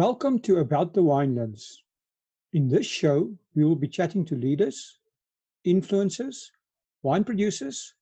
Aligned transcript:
Welcome 0.00 0.38
to 0.44 0.60
About 0.60 0.94
the 0.94 1.02
Winelands. 1.02 1.62
In 2.54 2.68
this 2.68 2.86
show, 2.86 3.36
we 3.54 3.64
will 3.64 3.76
be 3.76 3.86
chatting 3.86 4.24
to 4.24 4.34
leaders, 4.34 4.98
influencers, 5.66 6.36
wine 7.02 7.22
producers, 7.22 7.92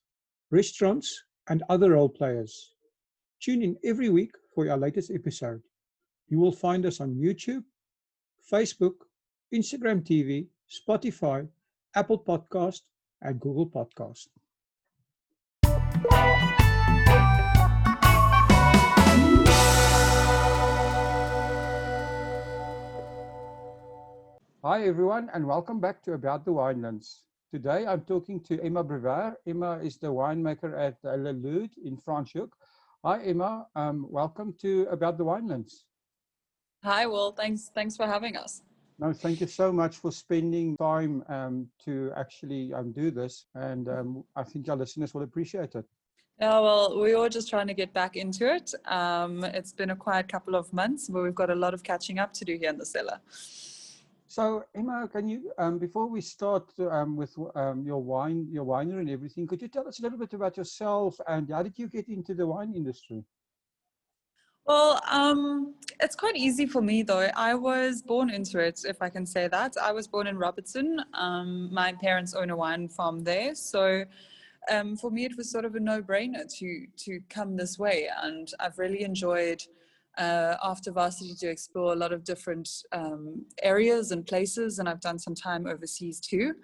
restaurants, 0.53 1.25
and 1.49 1.65
other 1.69 1.95
role 1.95 2.09
players. 2.09 2.77
Tune 3.41 3.63
in 3.63 3.77
every 3.83 4.11
week 4.11 4.31
for 4.55 4.71
our 4.71 4.79
latest 4.79 5.11
episode. 5.11 5.61
You 6.29 6.39
will 6.39 6.53
find 6.53 6.87
us 6.87 7.01
on 7.01 7.17
YouTube, 7.17 7.65
Facebook, 8.49 8.95
Instagram 9.53 10.07
TV, 10.07 10.47
Spotify, 10.71 11.49
Apple 11.97 12.21
Podcast, 12.21 12.83
and 13.23 13.41
Google 13.41 13.67
Podcast. 13.69 14.29
Hi 24.69 24.87
everyone 24.87 25.31
and 25.33 25.47
welcome 25.47 25.81
back 25.81 26.03
to 26.03 26.13
About 26.13 26.45
the 26.45 26.51
Winelands. 26.51 27.21
Today 27.51 27.87
I'm 27.87 28.03
talking 28.03 28.39
to 28.41 28.63
Emma 28.63 28.85
Brewer. 28.85 29.35
Emma 29.47 29.79
is 29.79 29.97
the 29.97 30.09
winemaker 30.09 30.79
at 30.79 31.03
Le 31.03 31.33
Lude 31.33 31.73
in 31.83 31.97
Franschhoek. 31.97 32.51
Hi 33.03 33.23
Emma, 33.23 33.67
um, 33.77 34.05
welcome 34.11 34.53
to 34.61 34.87
About 34.91 35.17
the 35.17 35.25
Winelands. 35.25 35.85
Hi 36.85 37.07
Will, 37.07 37.33
thanks 37.33 37.71
thanks 37.75 37.97
for 37.97 38.07
having 38.07 38.37
us. 38.37 38.61
No, 38.99 39.15
thank 39.15 39.41
you 39.41 39.47
so 39.47 39.73
much 39.73 39.97
for 39.97 40.13
spending 40.13 40.77
time 40.77 41.25
um, 41.31 41.67
to 41.87 42.13
actually 42.15 42.75
um, 42.75 42.93
do 42.93 43.11
this 43.11 43.47
and 43.55 43.89
um, 43.89 44.23
I 44.37 44.45
think 44.45 44.69
our 44.69 44.77
listeners 44.77 45.15
will 45.15 45.23
appreciate 45.23 45.77
it. 45.77 45.87
Yeah, 46.39 46.61
well, 46.61 47.01
we 47.01 47.17
were 47.17 47.31
just 47.31 47.49
trying 47.49 47.69
to 47.69 47.75
get 47.75 47.95
back 47.95 48.17
into 48.17 48.55
it. 48.55 48.75
Um, 48.85 49.45
it's 49.45 49.73
been 49.73 49.93
a 49.93 49.97
quiet 49.97 50.29
couple 50.29 50.55
of 50.55 50.71
months, 50.75 51.09
but 51.09 51.23
we've 51.23 51.35
got 51.35 51.49
a 51.49 51.55
lot 51.55 51.73
of 51.73 51.83
catching 51.83 52.19
up 52.19 52.35
to 52.35 52.45
do 52.45 52.59
here 52.59 52.69
in 52.69 52.77
the 52.77 52.85
cellar. 52.85 53.19
So 54.31 54.67
Emma, 54.75 55.09
can 55.11 55.27
you, 55.27 55.51
um, 55.57 55.79
before 55.79 56.07
we 56.07 56.21
start 56.21 56.71
um, 56.79 57.17
with 57.17 57.35
um, 57.55 57.83
your 57.83 58.03
wine, 58.03 58.47
your 58.51 58.67
winery 58.67 59.01
and 59.01 59.11
everything, 59.11 59.47
could 59.47 59.63
you 59.63 59.69
tell 59.69 59.89
us 59.89 60.01
a 60.01 60.03
little 60.03 60.19
bit 60.19 60.35
about 60.35 60.59
yourself 60.59 61.19
and 61.27 61.49
how 61.51 61.63
did 61.63 61.79
you 61.79 61.89
get 61.89 62.09
into 62.09 62.35
the 62.35 62.47
wine 62.47 62.75
industry? 62.75 63.25
Well, 64.67 65.01
um, 65.11 65.77
it's 66.01 66.15
quite 66.15 66.37
easy 66.37 66.67
for 66.67 66.83
me 66.83 67.03
though. 67.03 67.31
I 67.35 67.55
was 67.55 68.03
born 68.03 68.29
into 68.29 68.59
it, 68.59 68.83
if 68.85 69.01
I 69.01 69.09
can 69.09 69.25
say 69.25 69.49
that. 69.49 69.79
I 69.83 69.93
was 69.93 70.07
born 70.07 70.27
in 70.27 70.37
Robertson. 70.37 71.01
Um, 71.15 71.73
my 71.73 71.95
parents 71.95 72.35
own 72.35 72.51
a 72.51 72.57
wine 72.57 72.87
farm 72.87 73.25
there, 73.25 73.55
so 73.55 74.05
um, 74.71 74.95
for 74.99 75.11
me 75.11 75.25
it 75.25 75.39
was 75.39 75.51
sort 75.51 75.65
of 75.65 75.75
a 75.75 75.81
no-brainer 75.81 76.47
to 76.59 76.87
to 77.05 77.21
come 77.31 77.57
this 77.57 77.79
way, 77.79 78.11
and 78.23 78.53
I've 78.61 78.79
really 78.79 79.05
enjoyed 79.05 79.63
uh, 80.17 80.57
after 80.63 80.91
varsity 80.91 81.35
to 81.35 81.49
explore 81.49 81.93
a 81.93 81.97
lot 81.97 82.13
of 82.13 82.25
different 82.25 82.69
um, 82.93 83.45
areas 83.63 84.11
and 84.11 84.27
places, 84.27 84.79
and 84.79 84.89
I've 84.89 85.01
done 85.01 85.19
some 85.19 85.35
time 85.35 85.67
overseas 85.67 86.21
too. 86.21 86.55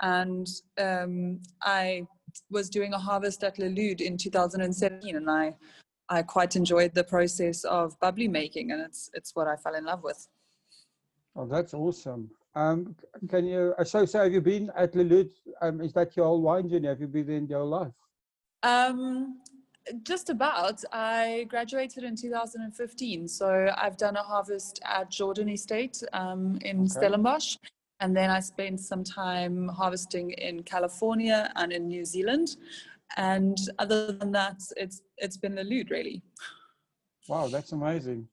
And 0.00 0.46
um, 0.78 1.40
I 1.62 2.06
was 2.50 2.68
doing 2.68 2.92
a 2.94 2.98
harvest 2.98 3.44
at 3.44 3.58
Le 3.58 3.66
Lude 3.66 4.00
in 4.00 4.16
2017, 4.16 5.16
and 5.16 5.30
I 5.30 5.54
I 6.10 6.22
quite 6.22 6.54
enjoyed 6.54 6.94
the 6.94 7.04
process 7.04 7.64
of 7.64 7.98
bubbly 8.00 8.28
making, 8.28 8.72
and 8.72 8.80
it's 8.80 9.10
it's 9.14 9.34
what 9.34 9.48
I 9.48 9.56
fell 9.56 9.74
in 9.74 9.84
love 9.84 10.02
with. 10.02 10.28
Oh, 11.36 11.46
that's 11.46 11.74
awesome. 11.74 12.30
Um, 12.54 12.94
can 13.28 13.46
you 13.46 13.74
so 13.84 14.04
so 14.04 14.22
have 14.22 14.32
you 14.32 14.40
been 14.40 14.70
at 14.76 14.94
Le 14.94 15.02
Lude? 15.02 15.30
Um, 15.60 15.80
is 15.80 15.92
that 15.94 16.16
your 16.16 16.26
whole 16.26 16.42
wine 16.42 16.68
journey? 16.68 16.88
Have 16.88 17.00
you 17.00 17.08
been 17.08 17.26
there 17.26 17.36
in 17.36 17.46
your 17.46 17.64
life? 17.64 17.92
Um, 18.62 19.40
just 20.02 20.30
about. 20.30 20.82
I 20.92 21.46
graduated 21.48 22.04
in 22.04 22.16
2015, 22.16 23.28
so 23.28 23.72
I've 23.76 23.96
done 23.96 24.16
a 24.16 24.22
harvest 24.22 24.80
at 24.84 25.10
Jordan 25.10 25.48
Estate 25.48 26.02
um, 26.12 26.58
in 26.62 26.80
okay. 26.80 26.88
Stellenbosch, 26.88 27.56
and 28.00 28.16
then 28.16 28.30
I 28.30 28.40
spent 28.40 28.80
some 28.80 29.04
time 29.04 29.68
harvesting 29.68 30.30
in 30.32 30.62
California 30.62 31.52
and 31.56 31.72
in 31.72 31.88
New 31.88 32.04
Zealand. 32.04 32.56
And 33.16 33.56
other 33.78 34.12
than 34.12 34.32
that, 34.32 34.60
it's 34.76 35.02
it's 35.18 35.36
been 35.36 35.54
the 35.54 35.64
Lude 35.64 35.90
really. 35.90 36.22
Wow, 37.28 37.48
that's 37.48 37.72
amazing. 37.72 38.28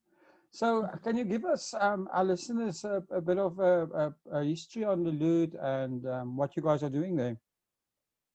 So, 0.53 0.85
can 1.03 1.15
you 1.15 1.23
give 1.23 1.45
us 1.45 1.73
um, 1.79 2.09
our 2.11 2.25
listeners 2.25 2.83
a, 2.83 3.01
a 3.09 3.21
bit 3.21 3.37
of 3.37 3.57
a, 3.59 3.83
a, 3.83 4.39
a, 4.39 4.43
history 4.43 4.83
on 4.83 5.01
the 5.01 5.11
Lude 5.11 5.55
and 5.55 6.05
um, 6.05 6.35
what 6.35 6.57
you 6.57 6.61
guys 6.61 6.83
are 6.83 6.89
doing 6.89 7.15
there? 7.15 7.37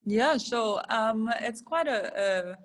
Yeah, 0.07 0.39
sure. 0.39 0.81
Um, 0.89 1.31
it's 1.43 1.61
quite 1.61 1.89
a 1.89 2.57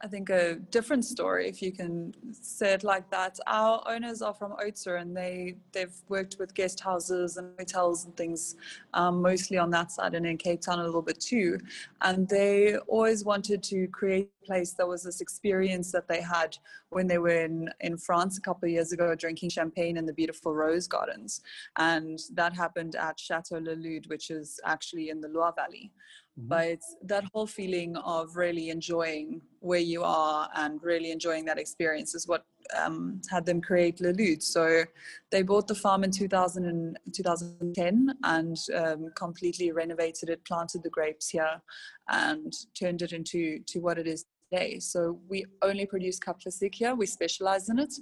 I 0.00 0.06
think 0.06 0.30
a 0.30 0.54
different 0.70 1.04
story, 1.04 1.48
if 1.48 1.60
you 1.60 1.72
can 1.72 2.14
say 2.30 2.72
it 2.72 2.84
like 2.84 3.10
that. 3.10 3.36
Our 3.48 3.82
owners 3.88 4.22
are 4.22 4.32
from 4.32 4.52
Oudtshoorn 4.52 5.02
and 5.02 5.16
they 5.16 5.56
they've 5.72 5.94
worked 6.08 6.36
with 6.38 6.54
guest 6.54 6.78
houses 6.78 7.36
and 7.36 7.52
hotels 7.58 8.04
and 8.04 8.16
things, 8.16 8.54
um, 8.94 9.20
mostly 9.20 9.58
on 9.58 9.70
that 9.70 9.90
side 9.90 10.14
and 10.14 10.24
in 10.24 10.36
Cape 10.36 10.60
Town 10.60 10.78
a 10.78 10.84
little 10.84 11.02
bit 11.02 11.18
too. 11.20 11.58
And 12.02 12.28
they 12.28 12.76
always 12.86 13.24
wanted 13.24 13.62
to 13.64 13.88
create 13.88 14.30
a 14.44 14.46
place 14.46 14.72
that 14.74 14.86
was 14.86 15.02
this 15.02 15.20
experience 15.20 15.90
that 15.92 16.06
they 16.06 16.20
had 16.20 16.56
when 16.90 17.08
they 17.08 17.18
were 17.18 17.42
in 17.44 17.68
in 17.80 17.98
France 17.98 18.38
a 18.38 18.40
couple 18.40 18.66
of 18.66 18.72
years 18.72 18.92
ago, 18.92 19.16
drinking 19.16 19.50
champagne 19.50 19.96
in 19.96 20.06
the 20.06 20.12
beautiful 20.12 20.54
rose 20.54 20.86
gardens, 20.86 21.40
and 21.76 22.20
that 22.34 22.54
happened 22.54 22.94
at 22.94 23.18
Chateau 23.18 23.58
Le 23.58 23.74
Lude, 23.74 24.06
which 24.06 24.30
is 24.30 24.60
actually 24.64 25.10
in 25.10 25.20
the 25.20 25.28
Loire 25.28 25.54
Valley. 25.56 25.90
Mm-hmm. 26.38 26.48
But 26.48 26.80
that 27.02 27.24
whole 27.32 27.46
feeling 27.46 27.96
of 27.96 28.36
really 28.36 28.70
enjoying 28.70 29.40
where 29.60 29.80
you 29.80 30.04
are 30.04 30.48
and 30.54 30.82
really 30.82 31.10
enjoying 31.10 31.44
that 31.46 31.58
experience 31.58 32.14
is 32.14 32.28
what 32.28 32.44
um, 32.76 33.20
had 33.30 33.44
them 33.44 33.60
create 33.60 34.00
Le 34.00 34.12
Lude. 34.12 34.42
So 34.42 34.84
they 35.30 35.42
bought 35.42 35.66
the 35.66 35.74
farm 35.74 36.04
in 36.04 36.10
2000 36.10 36.64
and, 36.64 36.98
2010 37.12 38.14
and 38.22 38.56
um, 38.74 39.10
completely 39.16 39.72
renovated 39.72 40.28
it, 40.28 40.44
planted 40.44 40.82
the 40.82 40.90
grapes 40.90 41.28
here, 41.28 41.60
and 42.08 42.52
turned 42.78 43.02
it 43.02 43.12
into 43.12 43.58
to 43.66 43.80
what 43.80 43.98
it 43.98 44.06
is 44.06 44.26
today. 44.50 44.78
So 44.78 45.18
we 45.28 45.44
only 45.62 45.86
produce 45.86 46.18
Cap 46.18 46.40
Classique 46.40 46.74
here. 46.74 46.94
We 46.94 47.06
specialize 47.06 47.68
in 47.68 47.78
it, 47.78 47.94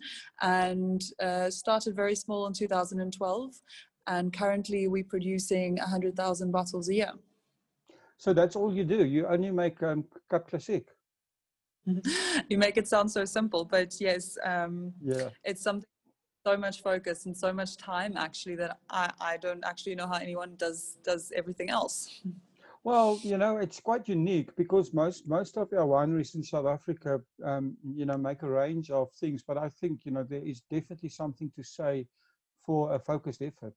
and 0.42 1.02
uh, 1.22 1.50
started 1.50 1.96
very 1.96 2.14
small 2.14 2.46
in 2.46 2.52
2012. 2.52 3.54
And 4.08 4.32
currently, 4.32 4.86
we're 4.86 5.02
producing 5.04 5.78
100,000 5.78 6.52
bottles 6.52 6.88
a 6.88 6.94
year. 6.94 7.12
So 8.18 8.32
that's 8.32 8.56
all 8.56 8.74
you 8.74 8.84
do. 8.84 9.04
You 9.04 9.26
only 9.26 9.50
make 9.50 9.82
um, 9.82 10.04
Cap 10.30 10.48
Classique. 10.48 10.88
you 12.48 12.58
make 12.58 12.76
it 12.76 12.88
sound 12.88 13.10
so 13.10 13.24
simple, 13.24 13.64
but 13.64 13.94
yes, 14.00 14.36
um, 14.44 14.92
yeah, 15.00 15.28
it's 15.44 15.62
something 15.62 15.88
so 16.44 16.56
much 16.56 16.82
focus 16.82 17.26
and 17.26 17.36
so 17.36 17.52
much 17.52 17.76
time 17.76 18.16
actually 18.16 18.56
that 18.56 18.78
I, 18.88 19.10
I 19.20 19.36
don't 19.36 19.64
actually 19.64 19.94
know 19.96 20.06
how 20.06 20.18
anyone 20.18 20.54
does 20.56 20.98
does 21.04 21.32
everything 21.34 21.70
else. 21.70 22.20
Well, 22.84 23.18
you 23.24 23.36
know, 23.36 23.56
it's 23.56 23.80
quite 23.80 24.08
unique 24.08 24.54
because 24.56 24.94
most 24.94 25.28
most 25.28 25.56
of 25.58 25.72
our 25.72 25.86
wineries 25.86 26.34
in 26.36 26.42
South 26.42 26.66
Africa, 26.66 27.20
um, 27.44 27.76
you 27.84 28.06
know, 28.06 28.16
make 28.16 28.42
a 28.42 28.48
range 28.50 28.90
of 28.90 29.12
things. 29.12 29.42
But 29.42 29.58
I 29.58 29.68
think 29.68 30.04
you 30.04 30.12
know 30.12 30.24
there 30.24 30.44
is 30.44 30.62
definitely 30.70 31.08
something 31.08 31.50
to 31.56 31.62
say 31.62 32.06
for 32.64 32.94
a 32.94 32.98
focused 32.98 33.42
effort 33.42 33.74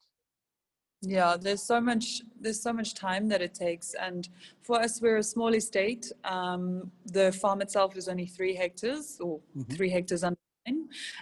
yeah 1.02 1.38
there's 1.40 1.64
so 1.64 1.80
much 1.80 2.22
there's 2.42 2.62
so 2.62 2.74
much 2.74 2.94
time 2.94 3.28
that 3.30 3.42
it 3.42 3.54
takes. 3.54 3.94
And 3.94 4.28
for 4.62 4.82
us 4.82 5.02
we're 5.02 5.18
a 5.18 5.24
small 5.24 5.54
estate. 5.54 6.12
Um, 6.24 6.92
the 7.06 7.32
farm 7.32 7.62
itself 7.62 7.98
is 7.98 8.08
only 8.08 8.26
three 8.26 8.56
hectares 8.56 9.18
or 9.20 9.40
mm-hmm. 9.58 9.74
three 9.74 9.90
hectares 9.90 10.24
under 10.24 10.38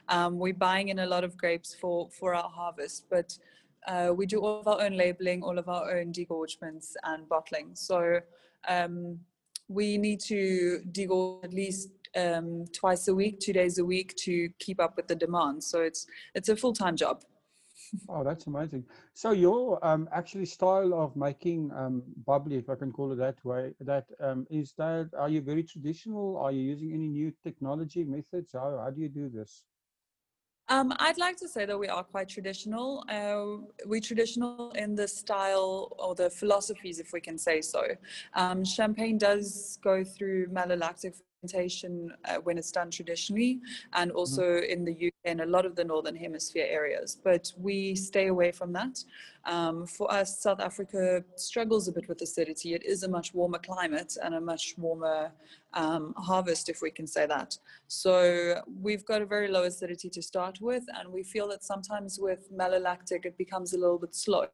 um, 0.09 0.37
we're 0.39 0.53
buying 0.53 0.89
in 0.89 0.99
a 0.99 1.05
lot 1.05 1.23
of 1.23 1.37
grapes 1.37 1.73
for 1.73 2.09
for 2.09 2.35
our 2.35 2.49
harvest 2.49 3.05
but 3.09 3.37
uh, 3.87 4.11
we 4.13 4.25
do 4.25 4.39
all 4.39 4.59
of 4.59 4.67
our 4.67 4.81
own 4.81 4.97
labeling 4.97 5.41
all 5.41 5.57
of 5.57 5.69
our 5.69 5.97
own 5.97 6.11
degorgements 6.11 6.93
and 7.03 7.27
bottling. 7.29 7.69
So 7.73 8.19
um, 8.67 9.19
we 9.69 9.97
need 9.97 10.19
to 10.21 10.81
degorge 10.91 11.45
at 11.45 11.53
least 11.53 11.89
um, 12.15 12.65
twice 12.73 13.07
a 13.07 13.15
week 13.15 13.39
two 13.39 13.53
days 13.53 13.77
a 13.77 13.85
week 13.85 14.15
to 14.17 14.49
keep 14.59 14.79
up 14.81 14.97
with 14.97 15.07
the 15.07 15.15
demand. 15.15 15.63
So 15.63 15.81
it's 15.81 16.07
it's 16.35 16.49
a 16.49 16.55
full-time 16.55 16.95
job 16.95 17.23
Oh, 18.09 18.23
that's 18.23 18.47
amazing. 18.47 18.85
So 19.13 19.31
your 19.31 19.85
um, 19.85 20.09
actually 20.11 20.45
style 20.45 20.93
of 20.93 21.15
making 21.15 21.71
um, 21.75 22.03
bubbly, 22.25 22.57
if 22.57 22.69
I 22.69 22.75
can 22.75 22.91
call 22.91 23.11
it 23.11 23.17
that 23.17 23.43
way, 23.43 23.73
that 23.81 24.05
um, 24.19 24.47
is 24.49 24.73
that, 24.77 25.09
are 25.17 25.29
you 25.29 25.41
very 25.41 25.63
traditional? 25.63 26.37
Are 26.37 26.51
you 26.51 26.61
using 26.61 26.93
any 26.93 27.07
new 27.07 27.31
technology 27.43 28.03
methods? 28.03 28.53
How, 28.53 28.79
how 28.83 28.89
do 28.89 29.01
you 29.01 29.09
do 29.09 29.29
this? 29.29 29.65
Um, 30.69 30.93
I'd 30.99 31.17
like 31.17 31.37
to 31.37 31.47
say 31.47 31.65
that 31.65 31.79
we 31.79 31.87
are 31.87 32.03
quite 32.03 32.27
traditional. 32.27 33.05
Uh, 33.07 33.65
we 33.87 34.01
traditional 34.01 34.71
in 34.71 34.95
the 34.95 35.07
style 35.07 35.95
or 35.97 36.13
the 36.13 36.29
philosophies, 36.29 36.99
if 36.99 37.13
we 37.13 37.21
can 37.21 37.37
say 37.37 37.61
so. 37.61 37.83
Um, 38.33 38.65
champagne 38.65 39.17
does 39.17 39.79
go 39.81 40.03
through 40.03 40.47
malolactic 40.47 41.21
uh, 41.55 42.35
when 42.43 42.57
it's 42.57 42.71
done 42.71 42.89
traditionally, 42.91 43.59
and 43.93 44.11
mm-hmm. 44.11 44.17
also 44.17 44.43
mm-hmm. 44.43 44.71
in 44.71 44.85
the 44.85 45.07
UK 45.07 45.13
and 45.25 45.41
a 45.41 45.45
lot 45.45 45.65
of 45.65 45.75
the 45.75 45.83
northern 45.83 46.15
hemisphere 46.15 46.65
areas. 46.69 47.17
But 47.23 47.51
we 47.57 47.95
stay 47.95 48.27
away 48.27 48.51
from 48.51 48.73
that. 48.73 49.03
Um, 49.45 49.85
for 49.85 50.11
us, 50.11 50.41
South 50.41 50.59
Africa 50.59 51.23
struggles 51.35 51.87
a 51.87 51.91
bit 51.91 52.07
with 52.09 52.21
acidity. 52.21 52.73
It 52.73 52.83
is 52.83 53.03
a 53.03 53.07
much 53.07 53.33
warmer 53.33 53.59
climate 53.59 54.17
and 54.21 54.35
a 54.35 54.41
much 54.41 54.75
warmer 54.77 55.31
um, 55.73 56.13
harvest, 56.17 56.69
if 56.69 56.81
we 56.81 56.91
can 56.91 57.07
say 57.07 57.25
that. 57.27 57.57
So 57.87 58.61
we've 58.81 59.05
got 59.05 59.21
a 59.21 59.25
very 59.25 59.47
low 59.47 59.63
acidity 59.63 60.09
to 60.09 60.21
start 60.21 60.59
with, 60.59 60.83
and 60.97 61.11
we 61.11 61.23
feel 61.23 61.47
that 61.49 61.63
sometimes 61.63 62.19
with 62.19 62.51
malolactic 62.51 63.25
it 63.25 63.37
becomes 63.37 63.73
a 63.73 63.77
little 63.77 63.99
bit 63.99 64.15
slow. 64.15 64.47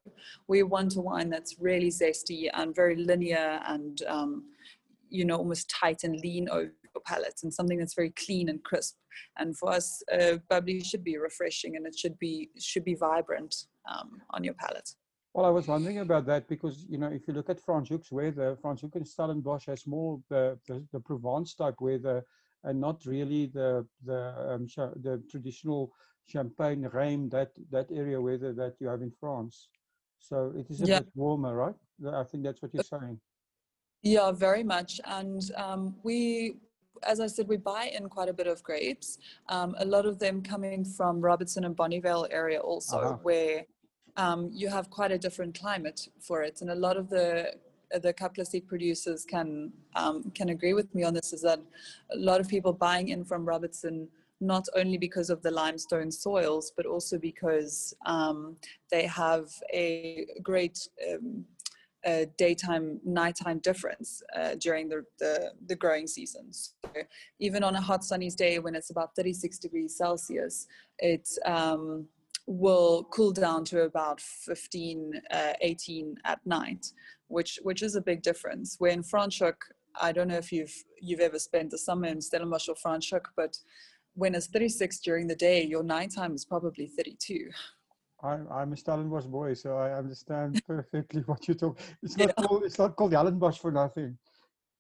We 0.48 0.64
want 0.64 0.96
a 0.96 1.02
wine 1.02 1.30
that's 1.30 1.60
really 1.60 1.90
zesty 1.90 2.50
and 2.54 2.76
very 2.76 2.96
linear 2.96 3.62
and 3.68 4.02
um, 4.08 4.44
you 5.10 5.26
know 5.26 5.38
almost 5.38 5.70
tight 5.70 6.04
and 6.04 6.20
lean 6.20 6.50
over 6.50 6.72
palate, 7.02 7.40
and 7.44 7.54
something 7.54 7.78
that's 7.78 7.94
very 7.94 8.12
clean 8.12 8.50
and 8.50 8.64
crisp. 8.64 8.96
And 9.38 9.58
for 9.58 9.72
us, 9.72 10.02
uh, 10.12 10.38
bubbly 10.50 10.82
should 10.82 11.04
be 11.04 11.18
refreshing 11.18 11.76
and 11.76 11.86
it 11.86 11.98
should 11.98 12.18
be 12.20 12.50
should 12.60 12.86
be 12.86 12.96
vibrant 12.96 13.56
um, 13.92 14.22
on 14.32 14.44
your 14.44 14.54
palate. 14.56 14.90
Well, 15.34 15.46
I 15.46 15.50
was 15.50 15.68
wondering 15.68 16.00
about 16.00 16.28
that 16.28 16.48
because, 16.48 16.86
you 16.88 17.00
know, 17.00 17.08
if 17.08 17.28
you 17.28 17.34
look 17.34 17.50
at 17.50 17.60
Franschhoek's 17.60 18.12
weather, 18.12 18.56
Franschhoek 18.64 18.96
and 18.96 19.08
Stellenbosch 19.08 19.66
has 19.66 19.88
more 19.88 20.22
the, 20.30 20.60
the, 20.68 20.86
the, 20.92 21.00
Provence 21.00 21.56
type 21.56 21.82
weather 21.82 22.24
and 22.64 22.80
not 22.80 23.04
really 23.06 23.48
the 23.48 23.86
the 24.06 24.54
um, 24.54 24.68
the 25.02 25.24
traditional 25.32 25.92
Champagne, 26.26 26.84
Rhône, 26.84 27.30
that, 27.32 27.52
that 27.72 27.92
area 27.92 28.20
weather 28.20 28.54
that 28.54 28.76
you 28.80 28.88
have 28.88 29.02
in 29.02 29.12
France. 29.12 29.68
So 30.20 30.54
it 30.56 30.70
is 30.70 30.82
a 30.82 30.86
yeah. 30.86 31.00
bit 31.00 31.10
warmer, 31.16 31.56
right? 31.56 31.76
I 32.14 32.24
think 32.24 32.44
that's 32.44 32.62
what 32.62 32.74
you're 32.74 32.84
saying. 32.84 33.20
Yeah, 34.04 34.32
very 34.32 34.64
much. 34.64 35.02
And 35.06 35.42
um, 35.56 35.96
we 36.04 36.58
as 37.02 37.20
I 37.20 37.28
said, 37.28 37.48
we 37.48 37.58
buy 37.58 37.92
in 37.98 38.10
quite 38.10 38.30
a 38.30 38.34
bit 38.34 38.48
of 38.48 38.64
grapes. 38.64 39.18
Um, 39.50 39.76
a 39.80 39.86
lot 39.86 40.06
of 40.06 40.20
them 40.20 40.42
coming 40.42 40.86
from 40.86 41.22
Robertson 41.22 41.66
and 41.66 41.76
Bonnievale 41.76 42.28
area 42.32 42.60
also, 42.60 42.98
uh-huh. 42.98 43.18
where 43.24 43.66
um, 44.18 44.50
you 44.54 44.70
have 44.70 44.90
quite 44.90 45.12
a 45.12 45.18
different 45.18 45.60
climate 45.60 46.08
for 46.20 46.44
it. 46.44 46.62
And 46.62 46.70
a 46.70 46.76
lot 46.76 46.98
of 46.98 47.10
the 47.10 47.54
the 48.02 48.12
Cap 48.12 48.34
Classique 48.34 48.68
producers 48.68 49.24
can 49.24 49.72
um, 49.96 50.32
can 50.36 50.50
agree 50.50 50.74
with 50.74 50.94
me 50.96 51.04
on 51.04 51.14
this. 51.14 51.34
Is 51.34 51.42
that 51.42 51.60
a 52.12 52.18
lot 52.18 52.42
of 52.42 52.48
people 52.48 52.74
buying 52.74 53.10
in 53.10 53.24
from 53.24 53.46
Robertson 53.46 54.08
not 54.42 54.68
only 54.76 54.98
because 54.98 55.30
of 55.30 55.42
the 55.42 55.52
limestone 55.52 56.12
soils, 56.12 56.74
but 56.76 56.86
also 56.86 57.18
because 57.18 57.96
um, 58.06 58.58
they 58.92 59.06
have 59.06 59.50
a 59.72 60.26
great 60.42 60.88
um, 61.10 61.46
a 62.06 62.28
daytime 62.38 63.00
nighttime 63.06 63.60
difference 63.60 64.22
uh, 64.36 64.56
during 64.60 64.90
the, 64.90 65.04
the, 65.20 65.52
the 65.68 65.76
growing 65.76 66.08
seasons 66.08 66.76
so 66.84 67.02
even 67.40 67.64
on 67.64 67.76
a 67.76 67.82
hot 67.82 68.04
sunny 68.04 68.30
day 68.30 68.60
when 68.60 68.76
it's 68.76 68.90
about 68.90 69.16
36 69.16 69.60
degrees 69.60 69.98
celsius 69.98 70.68
it 71.00 71.28
um, 71.46 72.06
will 72.46 73.06
cool 73.12 73.32
down 73.32 73.64
to 73.64 73.84
about 73.84 74.20
15 74.20 75.22
uh, 75.32 75.54
18 75.62 76.16
at 76.26 76.40
night 76.46 76.92
which 77.34 77.60
which 77.64 77.82
is 77.82 77.96
a 77.96 78.02
big 78.02 78.22
difference. 78.22 78.76
Where 78.80 78.92
in 78.92 79.04
Franschhoek 79.04 79.56
I 80.00 80.12
don't 80.12 80.28
know 80.28 80.38
if 80.38 80.52
you've 80.52 80.76
you've 81.00 81.20
ever 81.20 81.40
spent 81.40 81.72
the 81.72 81.78
summer 81.78 82.08
in 82.08 82.22
Stellenbosch 82.22 82.70
or 82.70 82.76
Franschhoek 82.76 83.26
but 83.36 83.58
when 84.16 84.36
it's 84.36 84.48
36 84.48 85.00
during 85.00 85.28
the 85.28 85.36
day 85.36 85.64
your 85.64 85.84
nighttime 85.84 86.36
is 86.36 86.46
probably 86.46 86.88
32 86.88 87.50
I'm, 88.24 88.48
I'm 88.50 88.74
a 88.74 88.78
Stellenbosch 88.78 89.26
boy, 89.26 89.54
so 89.54 89.78
I 89.78 89.92
understand 89.92 90.62
perfectly 90.68 91.22
what 91.24 91.48
you 91.48 91.54
talk. 91.54 91.78
It's 92.02 92.18
not 92.18 92.34
yeah. 92.38 92.46
called 92.46 92.64
it's 92.64 92.80
not 92.80 92.96
called 92.96 93.12
Stellenbosch 93.12 93.60
for 93.60 93.72
nothing. 93.72 94.18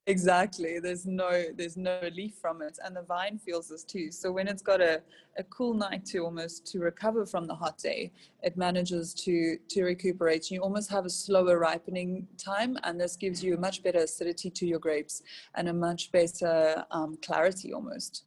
Exactly. 0.05 0.79
There's 0.79 1.05
no 1.05 1.45
there's 1.55 1.77
no 1.77 1.99
relief 2.01 2.35
from 2.41 2.61
it, 2.61 2.77
and 2.83 2.95
the 2.95 3.03
vine 3.03 3.37
feels 3.37 3.69
this 3.69 3.83
too. 3.83 4.11
So 4.11 4.31
when 4.33 4.49
it's 4.49 4.61
got 4.61 4.81
a, 4.81 5.01
a 5.37 5.43
cool 5.45 5.73
night 5.73 6.05
to 6.07 6.19
almost 6.19 6.65
to 6.71 6.79
recover 6.79 7.25
from 7.25 7.47
the 7.47 7.55
hot 7.55 7.77
day, 7.77 8.11
it 8.41 8.57
manages 8.57 9.13
to 9.25 9.57
to 9.69 9.83
recuperate. 9.83 10.51
You 10.51 10.61
almost 10.61 10.89
have 10.91 11.05
a 11.05 11.09
slower 11.09 11.57
ripening 11.57 12.27
time, 12.37 12.77
and 12.83 12.99
this 12.99 13.15
gives 13.15 13.41
you 13.41 13.55
a 13.55 13.59
much 13.59 13.81
better 13.81 13.99
acidity 13.99 14.49
to 14.49 14.65
your 14.65 14.79
grapes 14.79 15.21
and 15.55 15.69
a 15.69 15.73
much 15.73 16.11
better 16.11 16.83
um, 16.91 17.17
clarity 17.21 17.73
almost 17.73 18.25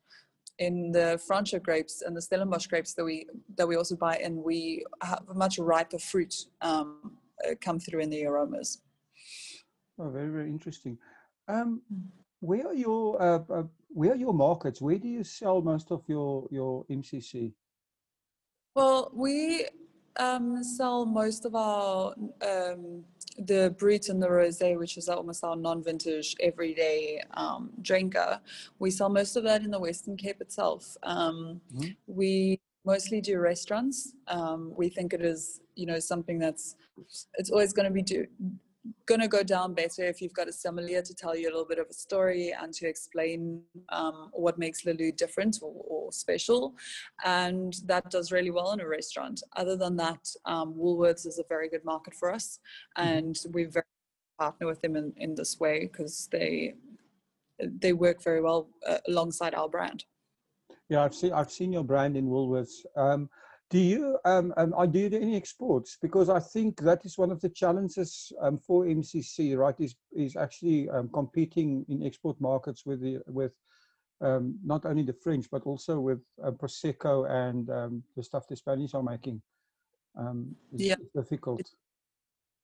in 0.59 0.91
the 0.91 1.21
Franschhoek 1.29 1.63
grapes 1.63 2.03
and 2.03 2.17
the 2.17 2.23
Stellenbosch 2.23 2.67
grapes 2.67 2.95
that 2.95 3.05
we 3.05 3.27
that 3.57 3.67
we 3.67 3.77
also 3.77 3.97
buy 3.97 4.17
and 4.17 4.37
we 4.37 4.85
have 5.03 5.23
a 5.29 5.35
much 5.35 5.59
riper 5.59 5.99
fruit 5.99 6.35
um, 6.63 7.19
uh, 7.47 7.55
come 7.61 7.79
through 7.79 8.01
in 8.01 8.11
the 8.11 8.25
aromas. 8.25 8.83
Oh, 9.99 10.11
very 10.11 10.29
very 10.29 10.49
interesting. 10.49 10.99
Um, 11.49 11.83
where 12.41 12.67
are 12.67 12.75
your 12.75 13.21
uh, 13.21 13.43
uh, 13.51 13.63
where 13.89 14.13
are 14.13 14.17
your 14.17 14.35
markets? 14.35 14.81
Where 14.81 14.99
do 14.99 15.09
you 15.09 15.25
sell 15.25 15.61
most 15.61 15.91
of 15.91 16.03
your 16.07 16.47
your 16.51 16.85
MCC? 16.87 17.53
Well, 18.75 19.11
we 19.15 19.67
um, 20.19 20.63
sell 20.63 21.07
most 21.07 21.47
of 21.47 21.55
our 21.55 22.15
um, 22.43 23.05
the 23.39 23.75
Brut 23.79 24.09
and 24.09 24.23
the 24.23 24.29
Rosé, 24.29 24.79
which 24.79 24.97
is 24.97 25.09
almost 25.09 25.45
our 25.45 25.57
non-vintage 25.57 26.37
everyday 26.41 27.23
um, 27.35 27.71
drinker. 27.83 28.41
We 28.79 28.91
sell 28.91 29.09
most 29.09 29.37
of 29.37 29.45
that 29.45 29.63
in 29.63 29.71
the 29.71 29.79
Western 29.79 30.17
Cape 30.17 30.41
itself. 30.41 30.97
Um, 31.03 31.61
mm-hmm. 31.75 31.91
We 32.07 32.61
mostly 32.85 33.21
do 33.21 33.39
restaurants. 33.39 34.15
Um, 34.29 34.73
we 34.77 34.89
think 34.89 35.13
it 35.13 35.23
is, 35.23 35.61
you 35.75 35.87
know, 35.87 35.99
something 35.99 36.39
that's 36.39 36.77
it's 37.35 37.51
always 37.51 37.73
going 37.73 37.87
to 37.87 37.93
be 37.93 38.03
do, 38.03 38.27
going 39.07 39.21
to 39.21 39.29
go 39.29 39.43
down 39.43 39.75
better 39.75 40.05
if 40.05 40.21
you've 40.21 40.35
got 40.35 40.49
a 40.49 40.53
sommelier 40.53 41.03
to 41.03 41.15
tell 41.15 41.37
you 41.37 41.49
a 41.49 41.51
little 41.51 41.67
bit 41.67 41.79
of 41.79 41.87
a 41.91 41.95
story 41.95 42.55
and 42.61 42.73
to 42.75 42.89
explain 42.89 43.63
um, 43.91 44.31
what 44.33 44.59
makes 44.59 44.85
Le 44.85 44.93
Lude 44.93 45.17
different 45.17 45.59
or, 45.63 45.73
or, 45.87 46.13
special. 46.13 46.75
And 47.25 47.75
that 47.87 48.11
does 48.11 48.33
really 48.33 48.51
well 48.51 48.73
in 48.73 48.81
a 48.81 48.89
restaurant. 48.89 49.43
Other 49.57 49.77
than 49.77 49.97
that, 49.97 50.29
um, 50.45 50.75
Woolworths 50.75 51.27
is 51.27 51.39
a 51.39 51.45
very 51.49 51.69
good 51.69 51.85
market 51.85 52.15
for 52.15 52.33
us. 52.33 52.59
Mm-hmm. 52.99 53.09
And 53.09 53.39
we 53.53 53.65
very 53.65 53.85
partner 54.39 54.67
with 54.67 54.81
them 54.83 54.97
in, 54.97 55.13
in 55.17 55.35
this 55.35 55.59
way 55.59 55.81
because 55.81 56.29
they 56.31 56.75
they 57.59 57.93
work 57.95 58.23
very 58.23 58.43
well 58.43 58.69
uh, 58.87 58.99
alongside 59.09 59.55
our 59.55 59.69
brand. 59.69 60.05
Yeah, 60.89 61.03
I've 61.03 61.15
seen 61.15 61.33
I've 61.33 61.51
seen 61.51 61.73
your 61.73 61.85
brand 61.85 62.17
in 62.17 62.27
Woolworths. 62.27 62.85
Um, 62.97 63.29
do 63.69 63.79
you 63.79 64.19
um, 64.25 64.55
um, 64.57 64.75
do 64.93 64.99
you 64.99 65.09
do 65.09 65.17
any 65.17 65.37
exports? 65.37 65.99
Because 66.01 66.29
I 66.29 66.39
think 66.39 66.81
that 66.83 67.05
is 67.05 67.19
one 67.19 67.33
of 67.33 67.41
the 67.41 67.49
challenges 67.49 68.33
um, 68.41 68.59
for 68.59 68.85
MCC, 68.85 69.57
right? 69.57 69.75
Is 69.81 69.97
is 70.13 70.37
actually 70.37 70.89
um, 70.91 71.09
competing 71.13 71.85
in 71.89 72.05
export 72.05 72.41
markets 72.41 72.87
with 72.87 73.01
the 73.01 73.21
with 73.27 73.53
um, 74.21 74.57
not 74.65 74.87
only 74.87 75.03
the 75.03 75.13
French 75.13 75.47
but 75.51 75.63
also 75.65 75.99
with 75.99 76.21
uh, 76.45 76.53
prosecco 76.53 77.29
and 77.29 77.69
um, 77.71 78.03
the 78.17 78.23
stuff 78.23 78.47
the 78.47 78.57
Spanish 78.57 78.95
are 78.95 79.03
making. 79.03 79.43
It's, 80.73 80.83
yeah, 80.83 80.95
difficult. 81.15 81.61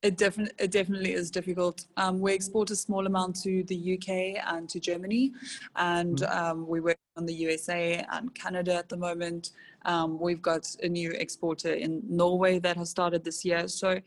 It 0.03 0.17
definitely, 0.17 0.55
it 0.59 0.71
definitely 0.71 1.13
is 1.13 1.31
difficult. 1.31 1.85
Um, 1.97 2.21
we 2.21 2.33
export 2.33 2.71
a 2.71 2.77
small 2.77 3.07
amount 3.07 3.37
to 3.43 3.63
the 3.65 3.95
UK 3.95 4.43
and 4.53 4.69
to 4.71 4.81
Germany, 4.81 5.33
and 5.77 6.19
mm. 6.19 6.37
um, 6.37 6.67
we 6.67 6.81
work 6.81 6.99
on 7.17 7.27
the 7.27 7.35
USA 7.35 8.05
and 8.13 8.35
Canada 8.35 8.75
at 8.75 8.89
the 8.89 8.97
moment. 8.97 9.51
Um, 9.85 10.19
we've 10.19 10.43
got 10.43 10.69
a 10.83 10.89
new 10.89 11.11
exporter 11.13 11.73
in 11.73 12.03
Norway 12.09 12.59
that 12.61 12.77
has 12.77 12.91
started 12.91 13.25
this 13.25 13.45
year. 13.45 13.69
So 13.69 14.01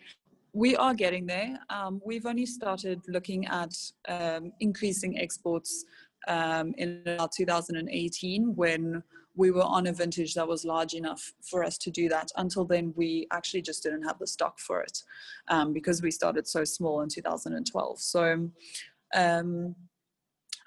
we 0.54 0.76
are 0.76 0.94
getting 0.94 1.26
there. 1.26 1.60
Um, 1.70 2.02
we've 2.06 2.26
only 2.26 2.46
started 2.46 3.02
looking 3.08 3.46
at 3.48 3.76
um, 4.08 4.54
increasing 4.60 5.20
exports 5.20 5.86
um, 6.28 6.74
in 6.78 7.04
2018 7.36 8.56
when 8.56 9.04
we 9.38 9.52
were 9.52 9.64
on 9.64 9.88
a 9.88 9.94
vintage 9.94 10.34
that 10.34 10.48
was 10.48 10.64
large 10.64 10.94
enough 10.94 11.34
for 11.42 11.64
us 11.64 11.78
to 11.80 11.92
do 11.92 12.08
that. 12.08 12.32
Until 12.38 12.64
then, 12.64 12.94
we 12.96 13.28
actually 13.32 13.62
just 13.62 13.84
didn't 13.84 14.04
have 14.04 14.18
the 14.18 14.26
stock 14.26 14.60
for 14.60 14.82
it 14.82 14.98
um, 15.50 15.74
because 15.74 16.02
we 16.02 16.10
started 16.10 16.48
so 16.48 16.64
small 16.64 17.02
in 17.02 17.10
2012. 17.10 18.00
So, 18.00 18.50
um, 19.14 19.76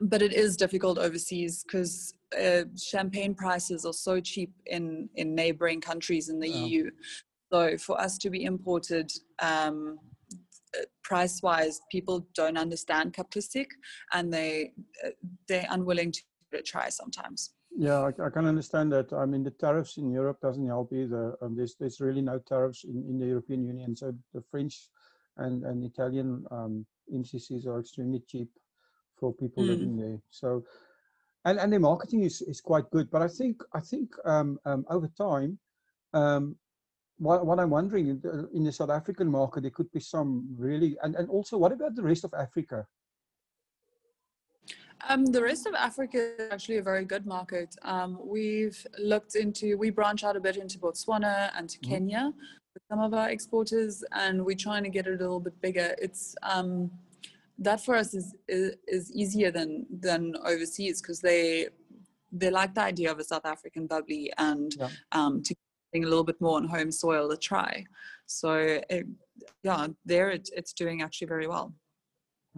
but 0.03 0.21
it 0.21 0.35
is 0.35 0.57
difficult 0.57 0.99
overseas 0.99 1.65
because 1.65 2.13
uh, 2.37 2.65
champagne 2.77 3.35
prices 3.35 3.85
are 3.85 3.93
so 3.93 4.21
cheap 4.21 4.53
in 4.67 5.09
in 5.15 5.35
neighboring 5.35 5.81
countries 5.81 6.29
in 6.29 6.39
the 6.41 6.49
EU. 6.49 6.91
So 7.53 7.77
for 7.79 8.01
us 8.01 8.19
to 8.19 8.31
be 8.31 8.45
imported. 8.45 9.11
Um, 9.41 9.99
price 11.03 11.41
wise 11.43 11.81
people 11.91 12.29
don't 12.35 12.59
understand 12.59 13.15
Cap 13.15 13.31
Classique 13.31 13.73
and 14.13 14.31
they 14.31 14.73
uh, 15.03 15.09
they're 15.49 15.67
unwilling 15.71 16.13
to 16.13 16.21
try 16.63 16.91
sometimes 16.91 17.55
yeah, 17.77 18.01
I, 18.01 18.09
I, 18.09 18.31
can 18.31 18.47
understand 18.47 18.91
that. 18.93 19.13
I 19.13 19.25
mean, 19.25 19.45
the 19.45 19.53
tariffs 19.53 19.99
in 19.99 20.11
Europe 20.11 20.41
doesn't 20.41 20.67
help 20.67 20.93
either. 20.93 21.37
Um, 21.41 21.55
there's 21.55 21.77
there's 21.79 22.01
really 22.01 22.23
no 22.23 22.39
tariffs 22.41 22.85
in, 22.85 23.05
in 23.09 23.19
the 23.19 23.27
European 23.27 23.65
Union, 23.65 23.95
so 23.95 24.13
the 24.35 24.43
French 24.51 24.89
and, 25.37 25.65
and 25.65 25.85
Italian 25.85 26.45
um, 26.51 26.85
MCCs 27.15 27.67
are 27.67 27.79
extremely 27.79 28.21
cheap 28.27 28.49
for 29.17 29.33
people 29.33 29.63
mm. 29.63 29.69
living 29.69 29.97
there. 29.97 30.19
So, 30.31 30.65
and, 31.45 31.59
and 31.59 31.73
their 31.73 31.81
marketing 31.81 32.23
is, 32.23 32.43
is 32.43 32.61
quite 32.61 32.91
good. 32.91 33.11
But 33.11 33.23
I 33.23 33.29
think 33.29 33.63
I 33.73 33.81
think 33.81 34.11
um, 34.25 34.59
um, 34.65 34.85
over 34.91 35.09
time, 35.17 35.59
um, 36.13 36.57
what, 37.19 37.45
what 37.47 37.59
I'm 37.59 37.71
wondering 37.71 38.09
in 38.09 38.21
the, 38.21 38.49
in 38.55 38.65
the 38.65 38.73
South 38.73 38.91
African 38.91 39.29
market, 39.29 39.63
there 39.63 39.71
could 39.71 39.91
be 39.93 40.01
some 40.01 40.47
really, 40.57 40.97
and, 41.03 41.15
and 41.17 41.29
also 41.29 41.59
what 41.59 41.73
about 41.73 41.95
the 41.95 42.03
rest 42.03 42.25
of 42.25 42.33
Africa? 42.35 42.87
Um, 45.09 45.27
the 45.27 45.43
rest 45.43 45.67
of 45.67 45.75
Africa 45.75 46.35
is 46.39 46.49
actually 46.51 46.79
a 46.79 46.83
very 46.83 47.05
good 47.05 47.25
market. 47.27 47.75
Um, 47.83 48.19
we've 48.21 48.85
looked 48.99 49.37
into, 49.37 49.77
we 49.79 49.91
branch 49.91 50.25
out 50.25 50.37
a 50.37 50.41
bit 50.41 50.57
into 50.57 50.79
Botswana 50.79 51.51
and 51.57 51.69
to 51.69 51.79
mm-hmm. 51.79 51.91
Kenya 51.91 52.33
with 52.75 52.83
some 52.91 53.01
of 53.01 53.15
our 53.15 53.31
exporters, 53.31 54.05
and 54.13 54.45
we're 54.45 54.57
trying 54.57 54.83
to 54.85 54.91
get 54.91 55.07
it 55.07 55.15
a 55.15 55.23
little 55.23 55.41
bit 55.41 55.61
bigger. 55.61 55.95
It's 56.03 56.35
um, 56.43 56.91
that 57.59 57.85
for 57.85 57.97
us 57.97 58.15
is, 58.15 58.35
is, 58.47 58.77
is 58.87 59.13
easier 59.13 59.51
than 59.51 59.87
than 59.91 60.35
overseas 60.45 61.03
because 61.03 61.21
they 61.21 61.69
they 62.31 62.51
like 62.51 62.75
the 62.75 62.83
idea 62.83 63.11
of 63.11 63.19
a 63.19 63.25
South 63.25 63.47
African 63.47 63.87
bubbly 63.87 64.33
and 64.39 64.75
yeah. 64.79 64.89
um, 65.13 65.43
to 65.43 65.55
getting 65.93 66.05
a 66.05 66.09
little 66.09 66.25
bit 66.25 66.41
more 66.41 66.57
on 66.57 66.69
home 66.69 66.93
soil 66.93 67.29
to 67.31 67.37
try. 67.37 67.85
So 68.27 68.81
it, 68.91 69.07
yeah, 69.63 69.89
there 70.05 70.31
it, 70.31 70.51
it's 70.55 70.73
doing 70.73 71.03
actually 71.03 71.29
very 71.29 71.47
well. 71.47 71.75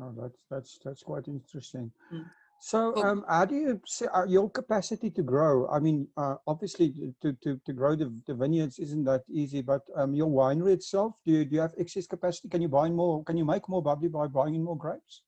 Oh, 0.00 0.12
that's 0.16 0.44
that's 0.50 0.78
that's 0.84 1.02
quite 1.02 1.28
interesting. 1.28 1.92
Mm. 2.12 2.24
So, 2.62 2.94
um, 2.96 3.24
how 3.26 3.46
do 3.46 3.54
you 3.54 3.80
see 3.86 4.06
uh, 4.06 4.26
your 4.26 4.50
capacity 4.50 5.10
to 5.10 5.22
grow? 5.22 5.66
I 5.68 5.78
mean, 5.80 6.06
uh, 6.18 6.36
obviously, 6.46 6.92
to, 7.22 7.32
to, 7.42 7.58
to 7.64 7.72
grow 7.72 7.96
the, 7.96 8.12
the 8.26 8.34
vineyards 8.34 8.78
isn't 8.78 9.04
that 9.04 9.22
easy, 9.30 9.62
but 9.62 9.80
um, 9.96 10.12
your 10.12 10.28
winery 10.28 10.74
itself, 10.74 11.14
do 11.24 11.32
you, 11.32 11.44
do 11.46 11.54
you 11.54 11.60
have 11.62 11.72
excess 11.78 12.06
capacity? 12.06 12.48
Can 12.50 12.60
you 12.60 12.68
buy 12.68 12.90
more? 12.90 13.24
Can 13.24 13.38
you 13.38 13.46
make 13.46 13.66
more 13.66 13.82
bubbly 13.82 14.08
by 14.08 14.26
buying 14.26 14.54
in 14.54 14.62
more 14.62 14.76
grapes? 14.76 15.22